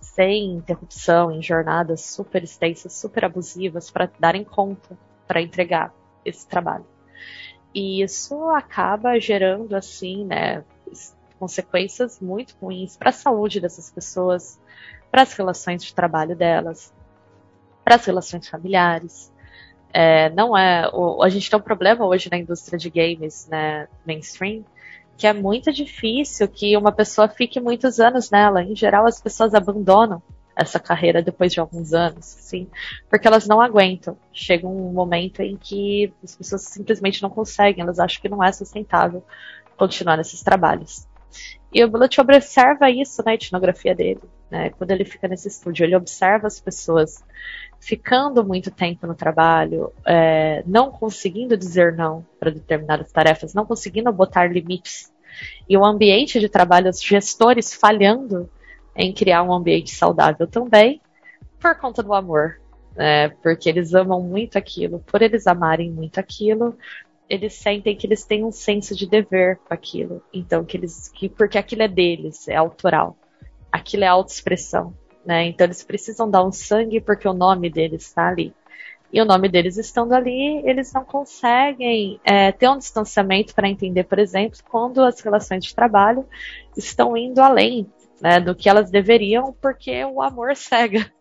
sem 0.00 0.52
interrupção, 0.54 1.32
em 1.32 1.42
jornadas 1.42 2.02
super 2.02 2.44
extensas, 2.44 2.92
super 2.92 3.24
abusivas, 3.24 3.90
para 3.90 4.10
darem 4.18 4.44
conta, 4.44 4.96
para 5.26 5.42
entregar 5.42 5.92
esse 6.24 6.46
trabalho. 6.46 6.86
E 7.74 8.02
isso 8.02 8.48
acaba 8.50 9.18
gerando, 9.18 9.74
assim, 9.74 10.24
né, 10.24 10.64
consequências 11.38 12.20
muito 12.20 12.56
ruins 12.60 12.96
para 12.96 13.10
a 13.10 13.12
saúde 13.12 13.60
dessas 13.60 13.90
pessoas, 13.90 14.60
para 15.10 15.22
as 15.22 15.32
relações 15.32 15.82
de 15.84 15.94
trabalho 15.94 16.36
delas, 16.36 16.92
para 17.84 17.96
as 17.96 18.04
relações 18.04 18.48
familiares. 18.48 19.32
É, 19.92 20.30
não 20.30 20.56
é. 20.56 20.88
O, 20.92 21.22
a 21.22 21.28
gente 21.28 21.48
tem 21.48 21.58
um 21.58 21.62
problema 21.62 22.06
hoje 22.06 22.28
na 22.30 22.38
indústria 22.38 22.78
de 22.78 22.90
games, 22.90 23.46
né, 23.50 23.88
mainstream, 24.06 24.64
que 25.16 25.26
é 25.26 25.32
muito 25.32 25.72
difícil 25.72 26.46
que 26.48 26.76
uma 26.76 26.92
pessoa 26.92 27.28
fique 27.28 27.60
muitos 27.60 27.98
anos 27.98 28.30
nela. 28.30 28.62
Em 28.62 28.76
geral, 28.76 29.06
as 29.06 29.20
pessoas 29.20 29.54
abandonam 29.54 30.22
essa 30.54 30.80
carreira 30.80 31.22
depois 31.22 31.52
de 31.52 31.60
alguns 31.60 31.92
anos, 31.92 32.24
sim, 32.24 32.68
porque 33.08 33.28
elas 33.28 33.46
não 33.46 33.60
aguentam. 33.60 34.16
Chega 34.32 34.66
um 34.66 34.92
momento 34.92 35.40
em 35.40 35.56
que 35.56 36.12
as 36.22 36.34
pessoas 36.34 36.62
simplesmente 36.62 37.22
não 37.22 37.30
conseguem, 37.30 37.82
elas 37.82 38.00
acham 38.00 38.20
que 38.20 38.28
não 38.28 38.42
é 38.42 38.50
sustentável 38.50 39.24
continuar 39.76 40.16
nesses 40.16 40.42
trabalhos. 40.42 41.06
E 41.72 41.84
o 41.84 41.88
Bullet 41.88 42.20
observa 42.20 42.90
isso 42.90 43.22
na 43.24 43.34
etnografia 43.34 43.94
dele. 43.94 44.22
Né? 44.50 44.70
Quando 44.70 44.90
ele 44.90 45.04
fica 45.04 45.28
nesse 45.28 45.48
estúdio, 45.48 45.84
ele 45.84 45.94
observa 45.94 46.46
as 46.46 46.58
pessoas 46.58 47.22
ficando 47.80 48.44
muito 48.44 48.70
tempo 48.70 49.06
no 49.06 49.14
trabalho, 49.14 49.92
é, 50.06 50.62
não 50.66 50.90
conseguindo 50.90 51.56
dizer 51.56 51.94
não 51.94 52.24
para 52.38 52.50
determinadas 52.50 53.10
tarefas, 53.12 53.54
não 53.54 53.64
conseguindo 53.64 54.12
botar 54.12 54.46
limites. 54.46 55.12
E 55.68 55.76
o 55.76 55.84
ambiente 55.84 56.40
de 56.40 56.48
trabalho, 56.48 56.90
os 56.90 57.02
gestores 57.02 57.72
falhando 57.72 58.50
em 58.96 59.12
criar 59.12 59.42
um 59.42 59.52
ambiente 59.52 59.94
saudável 59.94 60.46
também, 60.46 61.00
por 61.60 61.76
conta 61.76 62.02
do 62.02 62.12
amor. 62.12 62.60
Né? 62.96 63.28
Porque 63.42 63.68
eles 63.68 63.94
amam 63.94 64.20
muito 64.20 64.58
aquilo, 64.58 64.98
por 65.06 65.22
eles 65.22 65.46
amarem 65.46 65.90
muito 65.90 66.18
aquilo, 66.18 66.76
eles 67.28 67.54
sentem 67.54 67.94
que 67.94 68.06
eles 68.06 68.24
têm 68.24 68.44
um 68.44 68.50
senso 68.50 68.96
de 68.96 69.06
dever 69.06 69.58
com 69.58 69.72
aquilo. 69.72 70.22
Então, 70.32 70.64
que 70.64 70.76
eles. 70.76 71.08
Que, 71.08 71.28
porque 71.28 71.58
aquilo 71.58 71.82
é 71.82 71.88
deles, 71.88 72.48
é 72.48 72.56
autoral. 72.56 73.16
Aquilo 73.70 74.04
é 74.04 74.06
autoexpressão. 74.06 74.94
Né? 75.28 75.48
Então 75.48 75.66
eles 75.66 75.84
precisam 75.84 76.30
dar 76.30 76.42
um 76.42 76.50
sangue 76.50 77.02
porque 77.02 77.28
o 77.28 77.34
nome 77.34 77.68
deles 77.68 78.06
está 78.06 78.28
ali. 78.28 78.54
E 79.12 79.20
o 79.20 79.26
nome 79.26 79.46
deles 79.46 79.76
estando 79.76 80.14
ali, 80.14 80.62
eles 80.66 80.90
não 80.94 81.04
conseguem 81.04 82.18
é, 82.24 82.50
ter 82.50 82.66
um 82.66 82.78
distanciamento 82.78 83.54
para 83.54 83.68
entender, 83.68 84.04
por 84.04 84.18
exemplo, 84.18 84.58
quando 84.70 85.02
as 85.02 85.20
relações 85.20 85.66
de 85.66 85.74
trabalho 85.74 86.26
estão 86.74 87.14
indo 87.14 87.42
além 87.42 87.86
né, 88.22 88.40
do 88.40 88.54
que 88.54 88.70
elas 88.70 88.90
deveriam, 88.90 89.54
porque 89.60 90.02
o 90.02 90.22
amor 90.22 90.56
cega. 90.56 91.12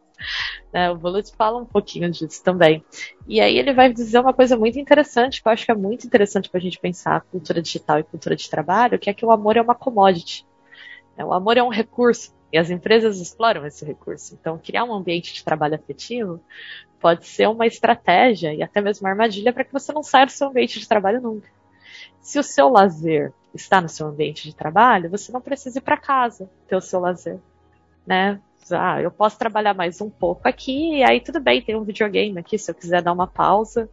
Né, 0.72 0.90
o 0.90 0.96
Bullet 0.96 1.30
fala 1.36 1.58
um 1.58 1.66
pouquinho 1.66 2.10
disso 2.10 2.42
também. 2.42 2.82
E 3.28 3.42
aí 3.42 3.58
ele 3.58 3.74
vai 3.74 3.92
dizer 3.92 4.20
uma 4.20 4.34
coisa 4.34 4.56
muito 4.56 4.80
interessante, 4.80 5.42
que 5.42 5.50
eu 5.50 5.52
acho 5.52 5.66
que 5.66 5.72
é 5.72 5.76
muito 5.76 6.08
interessante 6.08 6.50
para 6.50 6.60
a 6.60 6.64
gente 6.64 6.80
pensar 6.80 7.22
cultura 7.30 7.62
digital 7.62 8.00
e 8.00 8.04
cultura 8.04 8.38
de 8.38 8.50
trabalho, 8.50 8.98
que 8.98 9.10
é 9.10 9.14
que 9.14 9.26
o 9.26 9.32
amor 9.32 9.58
é 9.58 9.62
uma 9.62 9.76
commodity. 9.76 10.46
Né, 11.18 11.26
o 11.26 11.34
amor 11.34 11.58
é 11.58 11.64
um 11.64 11.70
recurso 11.70 12.37
e 12.52 12.58
as 12.58 12.70
empresas 12.70 13.20
exploram 13.20 13.66
esse 13.66 13.84
recurso. 13.86 14.38
Então, 14.40 14.58
criar 14.58 14.84
um 14.84 14.94
ambiente 14.94 15.34
de 15.34 15.44
trabalho 15.44 15.76
afetivo 15.76 16.40
pode 17.00 17.28
ser 17.28 17.48
uma 17.48 17.68
estratégia 17.68 18.54
e 18.54 18.64
até 18.64 18.82
mesmo 18.82 19.06
uma 19.06 19.12
armadilha 19.12 19.54
para 19.54 19.64
que 19.64 19.74
você 19.74 19.92
não 19.94 20.04
saia 20.04 20.26
do 20.26 20.32
seu 20.32 20.48
ambiente 20.48 20.80
de 20.80 20.88
trabalho 20.88 21.22
nunca. 21.22 21.50
Se 22.22 22.40
o 22.40 22.44
seu 22.44 22.70
lazer 22.70 23.32
está 23.54 23.82
no 23.82 23.90
seu 23.90 24.08
ambiente 24.08 24.44
de 24.44 24.56
trabalho, 24.56 25.10
você 25.10 25.32
não 25.32 25.42
precisa 25.42 25.78
ir 25.78 25.82
para 25.82 25.98
casa 25.98 26.50
ter 26.68 26.76
o 26.76 26.82
seu 26.82 27.00
lazer, 27.00 27.40
né? 28.06 28.40
Ah, 28.72 29.02
eu 29.02 29.10
posso 29.10 29.40
trabalhar 29.40 29.74
mais 29.74 30.02
um 30.02 30.10
pouco 30.10 30.48
aqui, 30.48 30.98
e 30.98 31.04
aí 31.04 31.22
tudo 31.22 31.40
bem, 31.40 31.62
tem 31.62 31.76
um 31.76 31.84
videogame 31.84 32.38
aqui, 32.38 32.58
se 32.58 32.70
eu 32.70 32.76
quiser 32.76 33.02
dar 33.02 33.14
uma 33.14 33.28
pausa, 33.28 33.90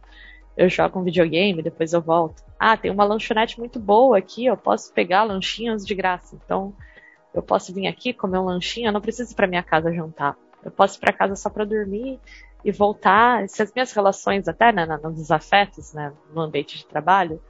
eu 0.57 0.69
jogo 0.69 0.99
um 0.99 1.03
videogame, 1.03 1.61
depois 1.61 1.93
eu 1.93 2.01
volto. 2.01 2.43
Ah, 2.59 2.75
tem 2.75 2.91
uma 2.91 3.05
lanchonete 3.05 3.57
muito 3.57 3.79
boa 3.79 4.17
aqui, 4.17 4.45
eu 4.45 4.57
posso 4.57 4.91
pegar 4.91 5.23
lanchinhos 5.23 5.85
de 5.85 5.95
graça. 5.95 6.37
Então, 6.43 6.73
eu 7.35 7.43
posso 7.43 7.73
vir 7.73 7.85
aqui 7.85 8.13
comer 8.13 8.39
um 8.39 8.45
lanchinho, 8.45 8.87
eu 8.87 8.93
não 8.93 9.01
preciso 9.01 9.33
ir 9.33 9.35
para 9.35 9.45
minha 9.45 9.61
casa 9.61 9.93
jantar. 9.93 10.37
Eu 10.63 10.71
posso 10.71 10.97
ir 10.97 11.01
para 11.01 11.11
casa 11.11 11.35
só 11.35 11.49
para 11.49 11.65
dormir 11.65 12.19
e 12.63 12.71
voltar. 12.71 13.47
Se 13.49 13.61
as 13.61 13.73
minhas 13.73 13.91
relações, 13.91 14.47
até 14.47 14.71
né, 14.71 14.85
nos 15.03 15.29
afetos, 15.29 15.93
né, 15.93 16.13
no 16.33 16.41
ambiente 16.41 16.77
de 16.77 16.85
trabalho, 16.85 17.41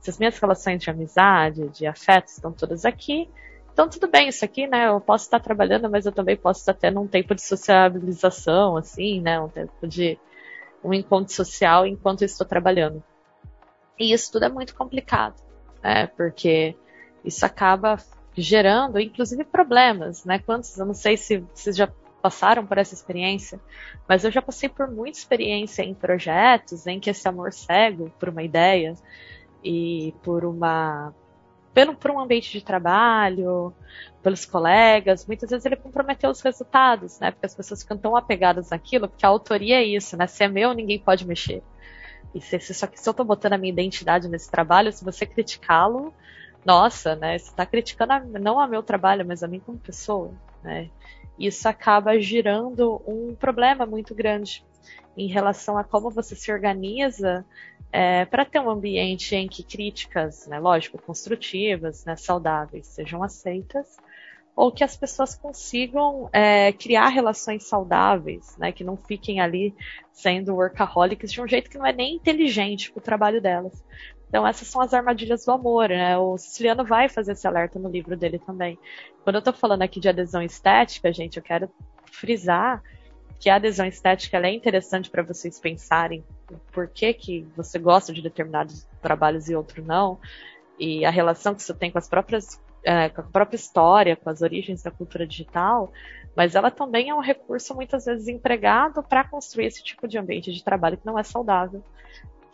se 0.00 0.08
as 0.08 0.18
minhas 0.18 0.38
relações 0.38 0.82
de 0.82 0.88
amizade, 0.88 1.68
de 1.68 1.86
afetos 1.86 2.32
estão 2.32 2.52
todas 2.52 2.86
aqui, 2.86 3.28
então 3.72 3.88
tudo 3.88 4.08
bem 4.08 4.28
isso 4.28 4.44
aqui, 4.44 4.66
né? 4.66 4.88
Eu 4.88 5.00
posso 5.00 5.24
estar 5.24 5.40
trabalhando, 5.40 5.90
mas 5.90 6.06
eu 6.06 6.12
também 6.12 6.36
posso 6.36 6.60
estar 6.60 6.74
tendo 6.74 7.00
um 7.00 7.08
tempo 7.08 7.34
de 7.34 7.42
sociabilização, 7.42 8.76
assim, 8.76 9.20
né? 9.20 9.40
Um 9.40 9.48
tempo 9.48 9.86
de 9.86 10.18
um 10.82 10.94
encontro 10.94 11.34
social 11.34 11.86
enquanto 11.86 12.22
eu 12.22 12.26
estou 12.26 12.46
trabalhando. 12.46 13.02
E 13.98 14.12
isso 14.12 14.30
tudo 14.30 14.44
é 14.44 14.48
muito 14.48 14.74
complicado, 14.74 15.34
né? 15.82 16.06
Porque 16.06 16.76
isso 17.24 17.44
acaba 17.44 17.98
gerando, 18.36 18.98
inclusive, 18.98 19.44
problemas, 19.44 20.24
né? 20.24 20.38
Quantos, 20.38 20.76
eu 20.78 20.86
não 20.86 20.94
sei 20.94 21.16
se 21.16 21.38
vocês 21.54 21.76
já 21.76 21.88
passaram 22.20 22.66
por 22.66 22.78
essa 22.78 22.94
experiência, 22.94 23.60
mas 24.08 24.24
eu 24.24 24.30
já 24.30 24.40
passei 24.40 24.68
por 24.68 24.90
muita 24.90 25.18
experiência 25.18 25.82
em 25.82 25.94
projetos 25.94 26.86
em 26.86 26.98
que 26.98 27.10
esse 27.10 27.28
amor 27.28 27.52
cego 27.52 28.10
por 28.18 28.30
uma 28.30 28.42
ideia 28.42 28.94
e 29.62 30.14
por 30.22 30.44
uma 30.44 31.12
pelo, 31.74 31.94
por 31.94 32.10
um 32.10 32.20
ambiente 32.20 32.52
de 32.52 32.64
trabalho, 32.64 33.74
pelos 34.22 34.46
colegas, 34.46 35.26
muitas 35.26 35.50
vezes 35.50 35.66
ele 35.66 35.76
comprometeu 35.76 36.30
os 36.30 36.40
resultados, 36.40 37.18
né? 37.18 37.32
Porque 37.32 37.46
as 37.46 37.54
pessoas 37.54 37.82
ficam 37.82 37.98
tão 37.98 38.16
apegadas 38.16 38.70
naquilo, 38.70 39.08
porque 39.08 39.26
a 39.26 39.28
autoria 39.28 39.80
é 39.80 39.84
isso, 39.84 40.16
né? 40.16 40.26
Se 40.26 40.44
é 40.44 40.48
meu, 40.48 40.72
ninguém 40.72 41.00
pode 41.00 41.26
mexer. 41.26 41.62
E 42.32 42.40
se, 42.40 42.58
se, 42.60 42.72
só 42.72 42.86
que 42.86 42.98
se 42.98 43.08
eu 43.08 43.10
estou 43.10 43.26
botando 43.26 43.54
a 43.54 43.58
minha 43.58 43.72
identidade 43.72 44.28
nesse 44.28 44.50
trabalho, 44.50 44.92
se 44.92 45.04
você 45.04 45.26
criticá-lo, 45.26 46.14
nossa, 46.64 47.14
né? 47.16 47.38
Você 47.38 47.50
está 47.50 47.66
criticando 47.66 48.12
a, 48.12 48.20
não 48.20 48.58
a 48.58 48.66
meu 48.66 48.82
trabalho, 48.82 49.24
mas 49.26 49.42
a 49.42 49.48
mim 49.48 49.60
como 49.60 49.78
pessoa, 49.78 50.32
né? 50.62 50.90
Isso 51.38 51.68
acaba 51.68 52.18
girando 52.18 53.02
um 53.06 53.34
problema 53.34 53.84
muito 53.84 54.14
grande 54.14 54.64
em 55.16 55.26
relação 55.26 55.76
a 55.76 55.84
como 55.84 56.10
você 56.10 56.34
se 56.34 56.52
organiza 56.52 57.44
é, 57.92 58.24
para 58.24 58.44
ter 58.44 58.58
um 58.58 58.70
ambiente 58.70 59.34
em 59.36 59.46
que 59.46 59.62
críticas, 59.62 60.46
né, 60.46 60.58
lógico, 60.58 60.98
construtivas, 60.98 62.04
né, 62.04 62.16
saudáveis, 62.16 62.86
sejam 62.88 63.22
aceitas, 63.22 63.96
ou 64.56 64.70
que 64.70 64.84
as 64.84 64.96
pessoas 64.96 65.34
consigam 65.34 66.28
é, 66.32 66.72
criar 66.72 67.08
relações 67.08 67.64
saudáveis, 67.64 68.56
né, 68.58 68.72
que 68.72 68.84
não 68.84 68.96
fiquem 68.96 69.40
ali 69.40 69.74
sendo 70.12 70.54
workaholics 70.54 71.32
de 71.32 71.40
um 71.40 71.46
jeito 71.46 71.70
que 71.70 71.78
não 71.78 71.86
é 71.86 71.92
nem 71.92 72.16
inteligente 72.16 72.90
para 72.90 73.00
o 73.00 73.02
trabalho 73.02 73.40
delas. 73.40 73.84
Então 74.34 74.44
essas 74.44 74.66
são 74.66 74.80
as 74.80 74.92
armadilhas 74.92 75.44
do 75.44 75.52
amor, 75.52 75.90
né? 75.90 76.18
O 76.18 76.36
Siciliano 76.36 76.84
vai 76.84 77.08
fazer 77.08 77.30
esse 77.30 77.46
alerta 77.46 77.78
no 77.78 77.88
livro 77.88 78.16
dele 78.16 78.36
também. 78.36 78.76
Quando 79.22 79.36
eu 79.36 79.38
estou 79.38 79.54
falando 79.54 79.82
aqui 79.82 80.00
de 80.00 80.08
adesão 80.08 80.42
estética, 80.42 81.12
gente, 81.12 81.36
eu 81.36 81.42
quero 81.42 81.70
frisar 82.10 82.82
que 83.38 83.48
a 83.48 83.54
adesão 83.54 83.86
estética 83.86 84.38
é 84.38 84.52
interessante 84.52 85.08
para 85.08 85.22
vocês 85.22 85.60
pensarem 85.60 86.24
por 86.72 86.88
que, 86.88 87.14
que 87.14 87.46
você 87.56 87.78
gosta 87.78 88.12
de 88.12 88.20
determinados 88.20 88.84
trabalhos 89.00 89.48
e 89.48 89.54
outro 89.54 89.84
não, 89.84 90.18
e 90.80 91.04
a 91.04 91.10
relação 91.10 91.54
que 91.54 91.60
isso 91.60 91.72
tem 91.72 91.92
com 91.92 91.98
as 91.98 92.08
próprias 92.08 92.60
é, 92.82 93.08
com 93.08 93.20
a 93.20 93.24
própria 93.24 93.56
história, 93.56 94.16
com 94.16 94.28
as 94.28 94.42
origens 94.42 94.82
da 94.82 94.90
cultura 94.90 95.26
digital, 95.26 95.92
mas 96.36 96.54
ela 96.56 96.70
também 96.72 97.08
é 97.08 97.14
um 97.14 97.20
recurso 97.20 97.72
muitas 97.74 98.04
vezes 98.04 98.28
empregado 98.28 99.00
para 99.00 99.22
construir 99.22 99.66
esse 99.66 99.82
tipo 99.82 100.06
de 100.06 100.18
ambiente 100.18 100.52
de 100.52 100.62
trabalho 100.62 100.98
que 100.98 101.06
não 101.06 101.18
é 101.18 101.22
saudável, 101.22 101.82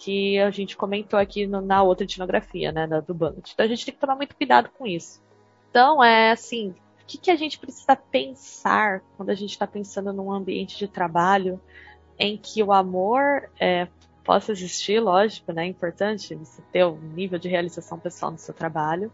que 0.01 0.39
a 0.39 0.51
gente 0.51 0.79
comentou 0.79 1.19
aqui 1.19 1.47
no, 1.47 1.61
na 1.61 1.83
outra 1.83 2.05
etnografia, 2.05 2.73
né, 2.73 2.87
da, 2.87 3.01
do 3.01 3.13
Bullet. 3.13 3.53
Então 3.53 3.67
a 3.67 3.69
gente 3.69 3.85
tem 3.85 3.93
que 3.95 4.01
tomar 4.01 4.17
muito 4.17 4.35
cuidado 4.35 4.71
com 4.77 4.87
isso. 4.87 5.23
Então, 5.71 6.03
é 6.03 6.33
assim, 6.33 6.71
o 6.71 7.07
que, 7.07 7.19
que 7.19 7.31
a 7.31 7.37
gente 7.37 7.59
precisa 7.59 7.95
pensar 7.95 9.03
quando 9.17 9.29
a 9.29 9.35
gente 9.35 9.51
está 9.51 9.67
pensando 9.67 10.11
num 10.11 10.33
ambiente 10.33 10.79
de 10.79 10.89
trabalho 10.89 11.61
em 12.19 12.39
que 12.39 12.63
o 12.63 12.73
amor 12.73 13.51
é, 13.61 13.89
possa 14.25 14.53
existir, 14.53 15.01
lógico, 15.01 15.53
né? 15.53 15.65
É 15.65 15.69
importante 15.69 16.35
você 16.35 16.63
ter 16.73 16.85
um 16.85 16.99
nível 16.99 17.39
de 17.39 17.49
realização 17.49 17.99
pessoal 17.99 18.33
no 18.33 18.39
seu 18.39 18.55
trabalho, 18.55 19.13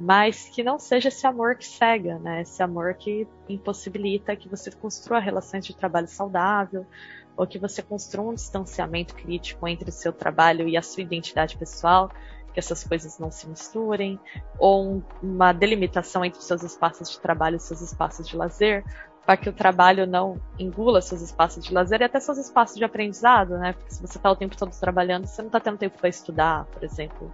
mas 0.00 0.48
que 0.48 0.62
não 0.62 0.78
seja 0.78 1.08
esse 1.08 1.26
amor 1.26 1.56
que 1.56 1.66
cega, 1.66 2.18
né? 2.18 2.40
Esse 2.40 2.62
amor 2.62 2.94
que 2.94 3.28
impossibilita 3.48 4.34
que 4.34 4.48
você 4.48 4.70
construa 4.70 5.18
relações 5.18 5.66
de 5.66 5.76
trabalho 5.76 6.08
saudável, 6.08 6.86
ou 7.36 7.46
que 7.46 7.58
você 7.58 7.82
construa 7.82 8.30
um 8.30 8.34
distanciamento 8.34 9.14
crítico 9.14 9.66
entre 9.68 9.90
o 9.90 9.92
seu 9.92 10.12
trabalho 10.12 10.68
e 10.68 10.76
a 10.76 10.82
sua 10.82 11.02
identidade 11.02 11.56
pessoal, 11.56 12.10
que 12.52 12.58
essas 12.58 12.82
coisas 12.82 13.18
não 13.18 13.30
se 13.30 13.46
misturem, 13.46 14.18
ou 14.58 15.02
uma 15.22 15.52
delimitação 15.52 16.24
entre 16.24 16.40
seus 16.40 16.62
espaços 16.62 17.10
de 17.10 17.20
trabalho 17.20 17.56
e 17.56 17.60
seus 17.60 17.82
espaços 17.82 18.26
de 18.26 18.36
lazer, 18.36 18.82
para 19.26 19.36
que 19.36 19.48
o 19.48 19.52
trabalho 19.52 20.06
não 20.06 20.40
engula 20.56 21.02
seus 21.02 21.20
espaços 21.20 21.64
de 21.64 21.74
lazer 21.74 22.00
e 22.00 22.04
até 22.04 22.20
seus 22.20 22.38
espaços 22.38 22.76
de 22.76 22.84
aprendizado, 22.84 23.58
né? 23.58 23.72
Porque 23.72 23.92
se 23.92 24.00
você 24.00 24.18
está 24.18 24.30
o 24.30 24.36
tempo 24.36 24.56
todo 24.56 24.70
trabalhando, 24.70 25.26
você 25.26 25.42
não 25.42 25.48
está 25.48 25.58
tendo 25.58 25.76
tempo 25.76 25.98
para 25.98 26.08
estudar, 26.08 26.64
por 26.66 26.84
exemplo, 26.84 27.32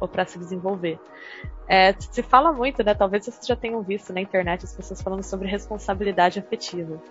ou 0.00 0.06
para 0.06 0.24
se 0.24 0.38
desenvolver. 0.38 0.98
É, 1.66 1.92
se 1.98 2.22
fala 2.22 2.52
muito, 2.52 2.84
né? 2.84 2.94
Talvez 2.94 3.24
vocês 3.24 3.44
já 3.44 3.56
tenham 3.56 3.82
visto 3.82 4.12
na 4.12 4.20
internet 4.20 4.64
as 4.64 4.72
pessoas 4.72 5.02
falando 5.02 5.24
sobre 5.24 5.48
responsabilidade 5.48 6.38
afetiva. 6.38 7.02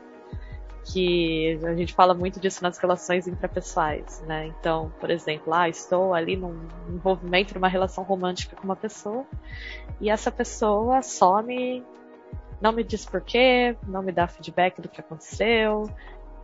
Que 0.85 1.59
a 1.63 1.73
gente 1.75 1.93
fala 1.93 2.13
muito 2.13 2.39
disso 2.39 2.61
nas 2.61 2.77
relações 2.77 3.27
intrapessoais, 3.27 4.21
né? 4.27 4.47
Então, 4.47 4.91
por 4.99 5.09
exemplo, 5.09 5.53
ah, 5.53 5.69
estou 5.69 6.13
ali 6.13 6.35
num 6.35 6.67
envolvimento, 6.89 7.53
numa 7.53 7.69
relação 7.69 8.03
romântica 8.03 8.55
com 8.55 8.63
uma 8.63 8.75
pessoa, 8.75 9.25
e 10.01 10.09
essa 10.09 10.29
pessoa 10.29 11.01
some 11.01 11.83
não 12.61 12.71
me 12.71 12.83
diz 12.83 13.05
porquê, 13.05 13.75
não 13.87 14.01
me 14.01 14.11
dá 14.11 14.27
feedback 14.27 14.81
do 14.81 14.89
que 14.89 14.99
aconteceu, 14.99 15.89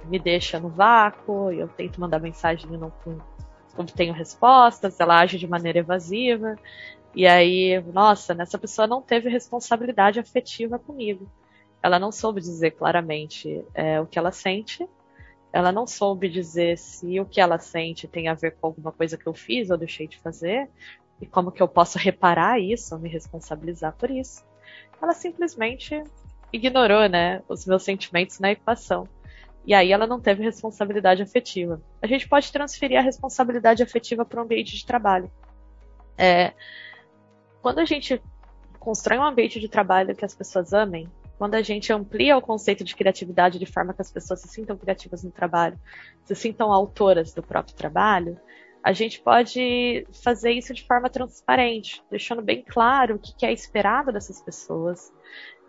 me 0.05 0.19
deixa 0.19 0.59
no 0.59 0.69
vácuo, 0.69 1.51
eu 1.51 1.67
tento 1.67 1.99
mandar 1.99 2.19
mensagem 2.19 2.73
e 2.73 2.77
não 2.77 2.91
obtenho 3.77 4.13
respostas, 4.13 4.99
ela 4.99 5.19
age 5.19 5.37
de 5.37 5.47
maneira 5.47 5.79
evasiva. 5.79 6.55
E 7.15 7.25
aí, 7.25 7.81
nossa, 7.93 8.35
essa 8.39 8.57
pessoa 8.57 8.87
não 8.87 9.01
teve 9.01 9.29
responsabilidade 9.29 10.19
afetiva 10.19 10.77
comigo. 10.77 11.29
Ela 11.81 11.99
não 11.99 12.11
soube 12.11 12.41
dizer 12.41 12.71
claramente 12.71 13.63
é, 13.73 13.99
o 14.01 14.05
que 14.05 14.19
ela 14.19 14.31
sente, 14.31 14.87
ela 15.51 15.71
não 15.71 15.87
soube 15.87 16.29
dizer 16.29 16.77
se 16.77 17.19
o 17.19 17.25
que 17.25 17.41
ela 17.41 17.57
sente 17.57 18.07
tem 18.07 18.27
a 18.27 18.33
ver 18.33 18.51
com 18.51 18.67
alguma 18.67 18.91
coisa 18.91 19.17
que 19.17 19.25
eu 19.25 19.33
fiz 19.33 19.69
ou 19.69 19.77
deixei 19.77 20.07
de 20.07 20.19
fazer, 20.19 20.69
e 21.21 21.25
como 21.25 21.51
que 21.51 21.61
eu 21.61 21.67
posso 21.67 21.97
reparar 21.97 22.59
isso, 22.59 22.97
me 22.99 23.09
responsabilizar 23.09 23.93
por 23.93 24.09
isso 24.11 24.43
ela 25.01 25.13
simplesmente 25.13 26.03
ignorou, 26.51 27.07
né, 27.07 27.41
os 27.47 27.65
meus 27.65 27.83
sentimentos 27.83 28.39
na 28.39 28.51
equação. 28.51 29.07
E 29.65 29.73
aí 29.73 29.91
ela 29.91 30.07
não 30.07 30.19
teve 30.19 30.43
responsabilidade 30.43 31.21
afetiva. 31.21 31.81
A 32.01 32.07
gente 32.07 32.27
pode 32.27 32.51
transferir 32.51 32.97
a 32.97 33.03
responsabilidade 33.03 33.83
afetiva 33.83 34.25
para 34.25 34.39
o 34.39 34.43
ambiente 34.43 34.75
de 34.75 34.85
trabalho. 34.85 35.31
É, 36.17 36.53
quando 37.61 37.79
a 37.79 37.85
gente 37.85 38.21
constrói 38.79 39.19
um 39.19 39.23
ambiente 39.23 39.59
de 39.59 39.69
trabalho 39.69 40.15
que 40.15 40.25
as 40.25 40.33
pessoas 40.33 40.73
amem, 40.73 41.09
quando 41.39 41.55
a 41.55 41.61
gente 41.61 41.93
amplia 41.93 42.37
o 42.37 42.41
conceito 42.41 42.83
de 42.83 42.93
criatividade 42.93 43.57
de 43.57 43.65
forma 43.65 43.93
que 43.93 44.01
as 44.01 44.11
pessoas 44.11 44.41
se 44.41 44.49
sintam 44.49 44.77
criativas 44.77 45.23
no 45.23 45.31
trabalho, 45.31 45.79
se 46.25 46.35
sintam 46.35 46.69
autoras 46.69 47.33
do 47.33 47.41
próprio 47.41 47.73
trabalho, 47.73 48.37
a 48.83 48.91
gente 48.91 49.21
pode 49.21 50.05
fazer 50.21 50.51
isso 50.51 50.73
de 50.73 50.83
forma 50.83 51.09
transparente, 51.09 52.03
deixando 52.11 52.41
bem 52.41 52.61
claro 52.61 53.15
o 53.15 53.19
que 53.19 53.45
é 53.45 53.53
esperado 53.53 54.11
dessas 54.11 54.41
pessoas, 54.41 55.13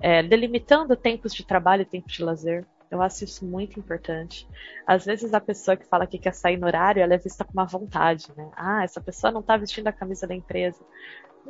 é, 0.01 0.25
delimitando 0.25 0.97
tempos 0.97 1.33
de 1.33 1.47
trabalho 1.47 1.83
e 1.83 1.87
tempos 1.87 2.15
de 2.15 2.25
lazer. 2.25 2.67
Eu 2.91 3.01
acho 3.01 3.23
isso 3.23 3.47
muito 3.47 3.79
importante. 3.79 4.49
Às 4.85 5.05
vezes 5.05 5.33
a 5.33 5.41
pessoa 5.41 5.77
que 5.77 5.87
fala 5.87 6.09
que 6.09 6.19
quer 6.19 6.35
sair 6.35 6.57
no 6.57 6.67
horário, 6.67 7.01
ela 7.01 7.15
é 7.15 7.19
vista 7.19 7.45
com 7.45 7.53
uma 7.53 7.65
vontade, 7.65 8.27
né? 8.37 8.51
Ah, 8.57 8.83
essa 8.83 9.01
pessoa 9.01 9.31
não 9.31 9.41
está 9.41 9.57
vestindo 9.57 9.87
a 9.87 9.93
camisa 9.93 10.27
da 10.27 10.35
empresa. 10.35 10.81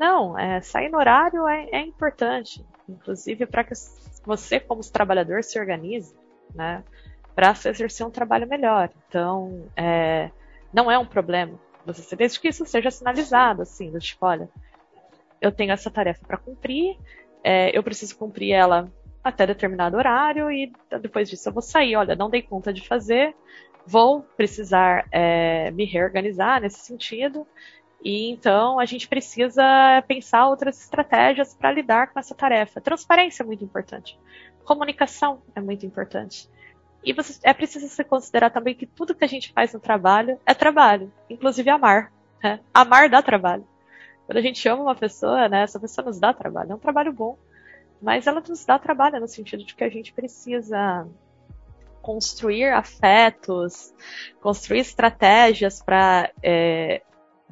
Não, 0.00 0.38
é, 0.38 0.62
sair 0.62 0.88
no 0.88 0.98
horário 0.98 1.46
é, 1.46 1.68
é 1.72 1.80
importante, 1.82 2.64
inclusive 2.88 3.44
para 3.44 3.62
que 3.62 3.74
você, 4.24 4.58
como 4.58 4.80
trabalhador, 4.90 5.44
se 5.44 5.60
organize, 5.60 6.16
né? 6.54 6.82
Para 7.34 7.50
exercer 7.50 8.06
um 8.06 8.10
trabalho 8.10 8.48
melhor. 8.48 8.90
Então, 9.06 9.68
é, 9.76 10.30
não 10.72 10.90
é 10.90 10.98
um 10.98 11.04
problema 11.04 11.58
você 11.86 12.16
desde 12.16 12.40
que 12.40 12.48
isso 12.48 12.64
seja 12.66 12.90
sinalizado, 12.90 13.62
assim, 13.62 13.90
do 13.90 13.98
tipo, 13.98 14.24
olha, 14.26 14.48
eu 15.40 15.50
tenho 15.50 15.72
essa 15.72 15.90
tarefa 15.90 16.24
para 16.26 16.36
cumprir, 16.36 16.96
é, 17.42 17.76
eu 17.76 17.82
preciso 17.82 18.16
cumprir 18.16 18.52
ela 18.52 18.90
até 19.22 19.46
determinado 19.46 19.96
horário 19.96 20.50
e 20.50 20.72
depois 21.00 21.28
disso 21.28 21.48
eu 21.48 21.52
vou 21.52 21.62
sair. 21.62 21.96
Olha, 21.96 22.14
não 22.14 22.30
dei 22.30 22.42
conta 22.42 22.72
de 22.72 22.86
fazer, 22.86 23.34
vou 23.86 24.22
precisar 24.36 25.06
é, 25.10 25.70
me 25.70 25.84
reorganizar 25.84 26.60
nesse 26.60 26.80
sentido. 26.80 27.46
E 28.02 28.30
então 28.30 28.80
a 28.80 28.84
gente 28.84 29.06
precisa 29.06 29.62
pensar 30.08 30.48
outras 30.48 30.80
estratégias 30.80 31.54
para 31.54 31.72
lidar 31.72 32.12
com 32.12 32.18
essa 32.18 32.34
tarefa. 32.34 32.80
Transparência 32.80 33.42
é 33.42 33.46
muito 33.46 33.64
importante. 33.64 34.18
Comunicação 34.64 35.42
é 35.54 35.60
muito 35.60 35.84
importante. 35.84 36.48
E 37.04 37.12
você, 37.12 37.38
é 37.42 37.52
preciso 37.52 37.88
se 37.88 38.04
considerar 38.04 38.50
também 38.50 38.74
que 38.74 38.86
tudo 38.86 39.14
que 39.14 39.24
a 39.24 39.28
gente 39.28 39.52
faz 39.52 39.72
no 39.72 39.80
trabalho 39.80 40.38
é 40.44 40.54
trabalho, 40.54 41.12
inclusive 41.28 41.68
amar. 41.70 42.12
Né? 42.42 42.60
Amar 42.72 43.08
dá 43.08 43.22
trabalho. 43.22 43.66
Quando 44.26 44.38
a 44.38 44.42
gente 44.42 44.66
ama 44.68 44.82
uma 44.82 44.94
pessoa, 44.94 45.48
né, 45.48 45.62
essa 45.62 45.80
pessoa 45.80 46.06
nos 46.06 46.20
dá 46.20 46.32
trabalho. 46.32 46.72
É 46.72 46.74
um 46.74 46.78
trabalho 46.78 47.12
bom, 47.12 47.36
mas 48.00 48.26
ela 48.26 48.42
nos 48.46 48.64
dá 48.64 48.78
trabalho 48.78 49.20
no 49.20 49.28
sentido 49.28 49.64
de 49.64 49.74
que 49.74 49.84
a 49.84 49.88
gente 49.88 50.12
precisa 50.12 51.06
construir 52.00 52.72
afetos, 52.72 53.92
construir 54.40 54.80
estratégias 54.80 55.82
para 55.82 56.30
é, 56.42 57.02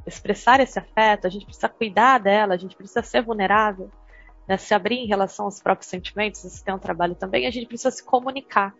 expressar 0.08 0.60
esse 0.60 0.78
afeto. 0.78 1.26
A 1.26 1.30
gente 1.30 1.44
precisa 1.44 1.68
cuidar 1.68 2.18
dela, 2.18 2.54
a 2.54 2.56
gente 2.56 2.76
precisa 2.76 3.02
ser 3.02 3.22
vulnerável, 3.22 3.90
né, 4.46 4.56
se 4.56 4.74
abrir 4.74 4.96
em 4.96 5.06
relação 5.06 5.44
aos 5.44 5.60
próprios 5.60 5.88
sentimentos. 5.88 6.44
Isso 6.44 6.64
tem 6.64 6.74
um 6.74 6.78
trabalho 6.78 7.14
também. 7.14 7.46
A 7.46 7.50
gente 7.50 7.66
precisa 7.66 7.90
se 7.90 8.02
comunicar. 8.02 8.74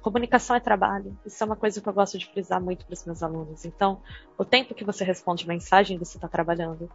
Comunicação 0.00 0.56
é 0.56 0.60
trabalho. 0.60 1.18
Isso 1.26 1.42
é 1.42 1.46
uma 1.46 1.56
coisa 1.56 1.80
que 1.80 1.88
eu 1.88 1.92
gosto 1.92 2.16
de 2.16 2.26
frisar 2.26 2.60
muito 2.60 2.86
para 2.86 2.94
os 2.94 3.04
meus 3.04 3.22
alunos. 3.22 3.64
Então, 3.64 4.00
o 4.38 4.44
tempo 4.44 4.74
que 4.74 4.84
você 4.84 5.04
responde 5.04 5.46
mensagem, 5.46 5.98
você 5.98 6.16
está 6.16 6.26
trabalhando. 6.26 6.90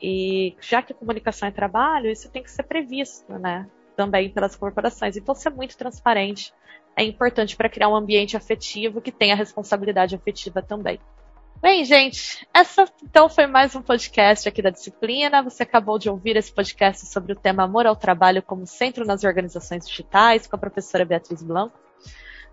E 0.00 0.54
já 0.60 0.80
que 0.82 0.94
comunicação 0.94 1.48
é 1.48 1.50
trabalho, 1.50 2.08
isso 2.08 2.30
tem 2.30 2.42
que 2.42 2.50
ser 2.50 2.62
previsto, 2.62 3.32
né? 3.38 3.66
Também 3.96 4.30
pelas 4.30 4.54
corporações. 4.54 5.16
Então, 5.16 5.34
ser 5.34 5.50
muito 5.50 5.76
transparente 5.76 6.52
é 6.94 7.02
importante 7.02 7.56
para 7.56 7.68
criar 7.68 7.88
um 7.88 7.96
ambiente 7.96 8.36
afetivo 8.36 9.00
que 9.00 9.10
tenha 9.10 9.34
responsabilidade 9.34 10.14
afetiva 10.14 10.62
também. 10.62 11.00
Bem, 11.60 11.84
gente, 11.84 12.46
essa 12.52 12.84
então 13.02 13.28
foi 13.28 13.46
mais 13.46 13.74
um 13.74 13.80
podcast 13.80 14.46
aqui 14.46 14.60
da 14.60 14.70
disciplina. 14.70 15.42
Você 15.42 15.62
acabou 15.62 15.98
de 15.98 16.08
ouvir 16.08 16.36
esse 16.36 16.52
podcast 16.52 17.06
sobre 17.06 17.32
o 17.32 17.36
tema 17.36 17.64
Amor 17.64 17.86
ao 17.86 17.96
Trabalho 17.96 18.42
como 18.42 18.66
Centro 18.66 19.06
nas 19.06 19.24
Organizações 19.24 19.88
Digitais, 19.88 20.46
com 20.46 20.54
a 20.54 20.58
professora 20.58 21.04
Beatriz 21.04 21.42
Blanco. 21.42 21.78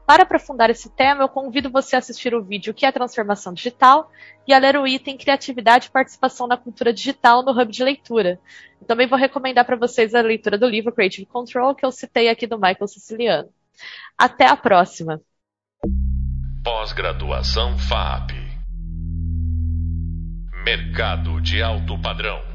Para 0.06 0.24
aprofundar 0.24 0.70
esse 0.70 0.89
tema, 0.89 1.24
eu 1.24 1.30
convido 1.30 1.70
você 1.70 1.96
a 1.96 2.00
assistir 2.00 2.34
o 2.34 2.44
vídeo 2.44 2.74
que 2.74 2.86
é 2.86 2.92
transformação 2.92 3.54
digital 3.54 4.10
e 4.48 4.54
a 4.54 4.58
ler 4.58 4.78
o 4.78 4.88
item 4.88 5.18
Criatividade 5.18 5.88
e 5.88 5.92
Participação 5.92 6.48
na 6.48 6.58
Cultura 6.58 6.94
Digital 6.94 7.44
no 7.44 7.52
Hub 7.52 7.72
de 7.72 7.84
Leitura. 7.84 8.39
Eu 8.82 8.88
também 8.88 9.08
vou 9.08 9.18
recomendar 9.18 9.66
para 9.66 9.78
vocês 9.78 10.16
a 10.16 10.22
leitura 10.22 10.58
do 10.58 10.68
livro 10.68 10.94
Creative 10.94 11.26
Control, 11.26 11.76
que 11.76 11.86
eu 11.86 11.92
citei 11.92 12.30
aqui 12.30 12.48
do 12.48 12.58
Michael 12.58 12.88
Siciliano. 12.88 13.50
Até 14.18 14.46
a 14.48 14.58
próxima! 14.58 15.22
Pós-graduação 16.63 17.78
FAP 17.78 18.42
Mercado 20.63 21.41
de 21.41 21.62
alto 21.62 21.99
padrão. 21.99 22.53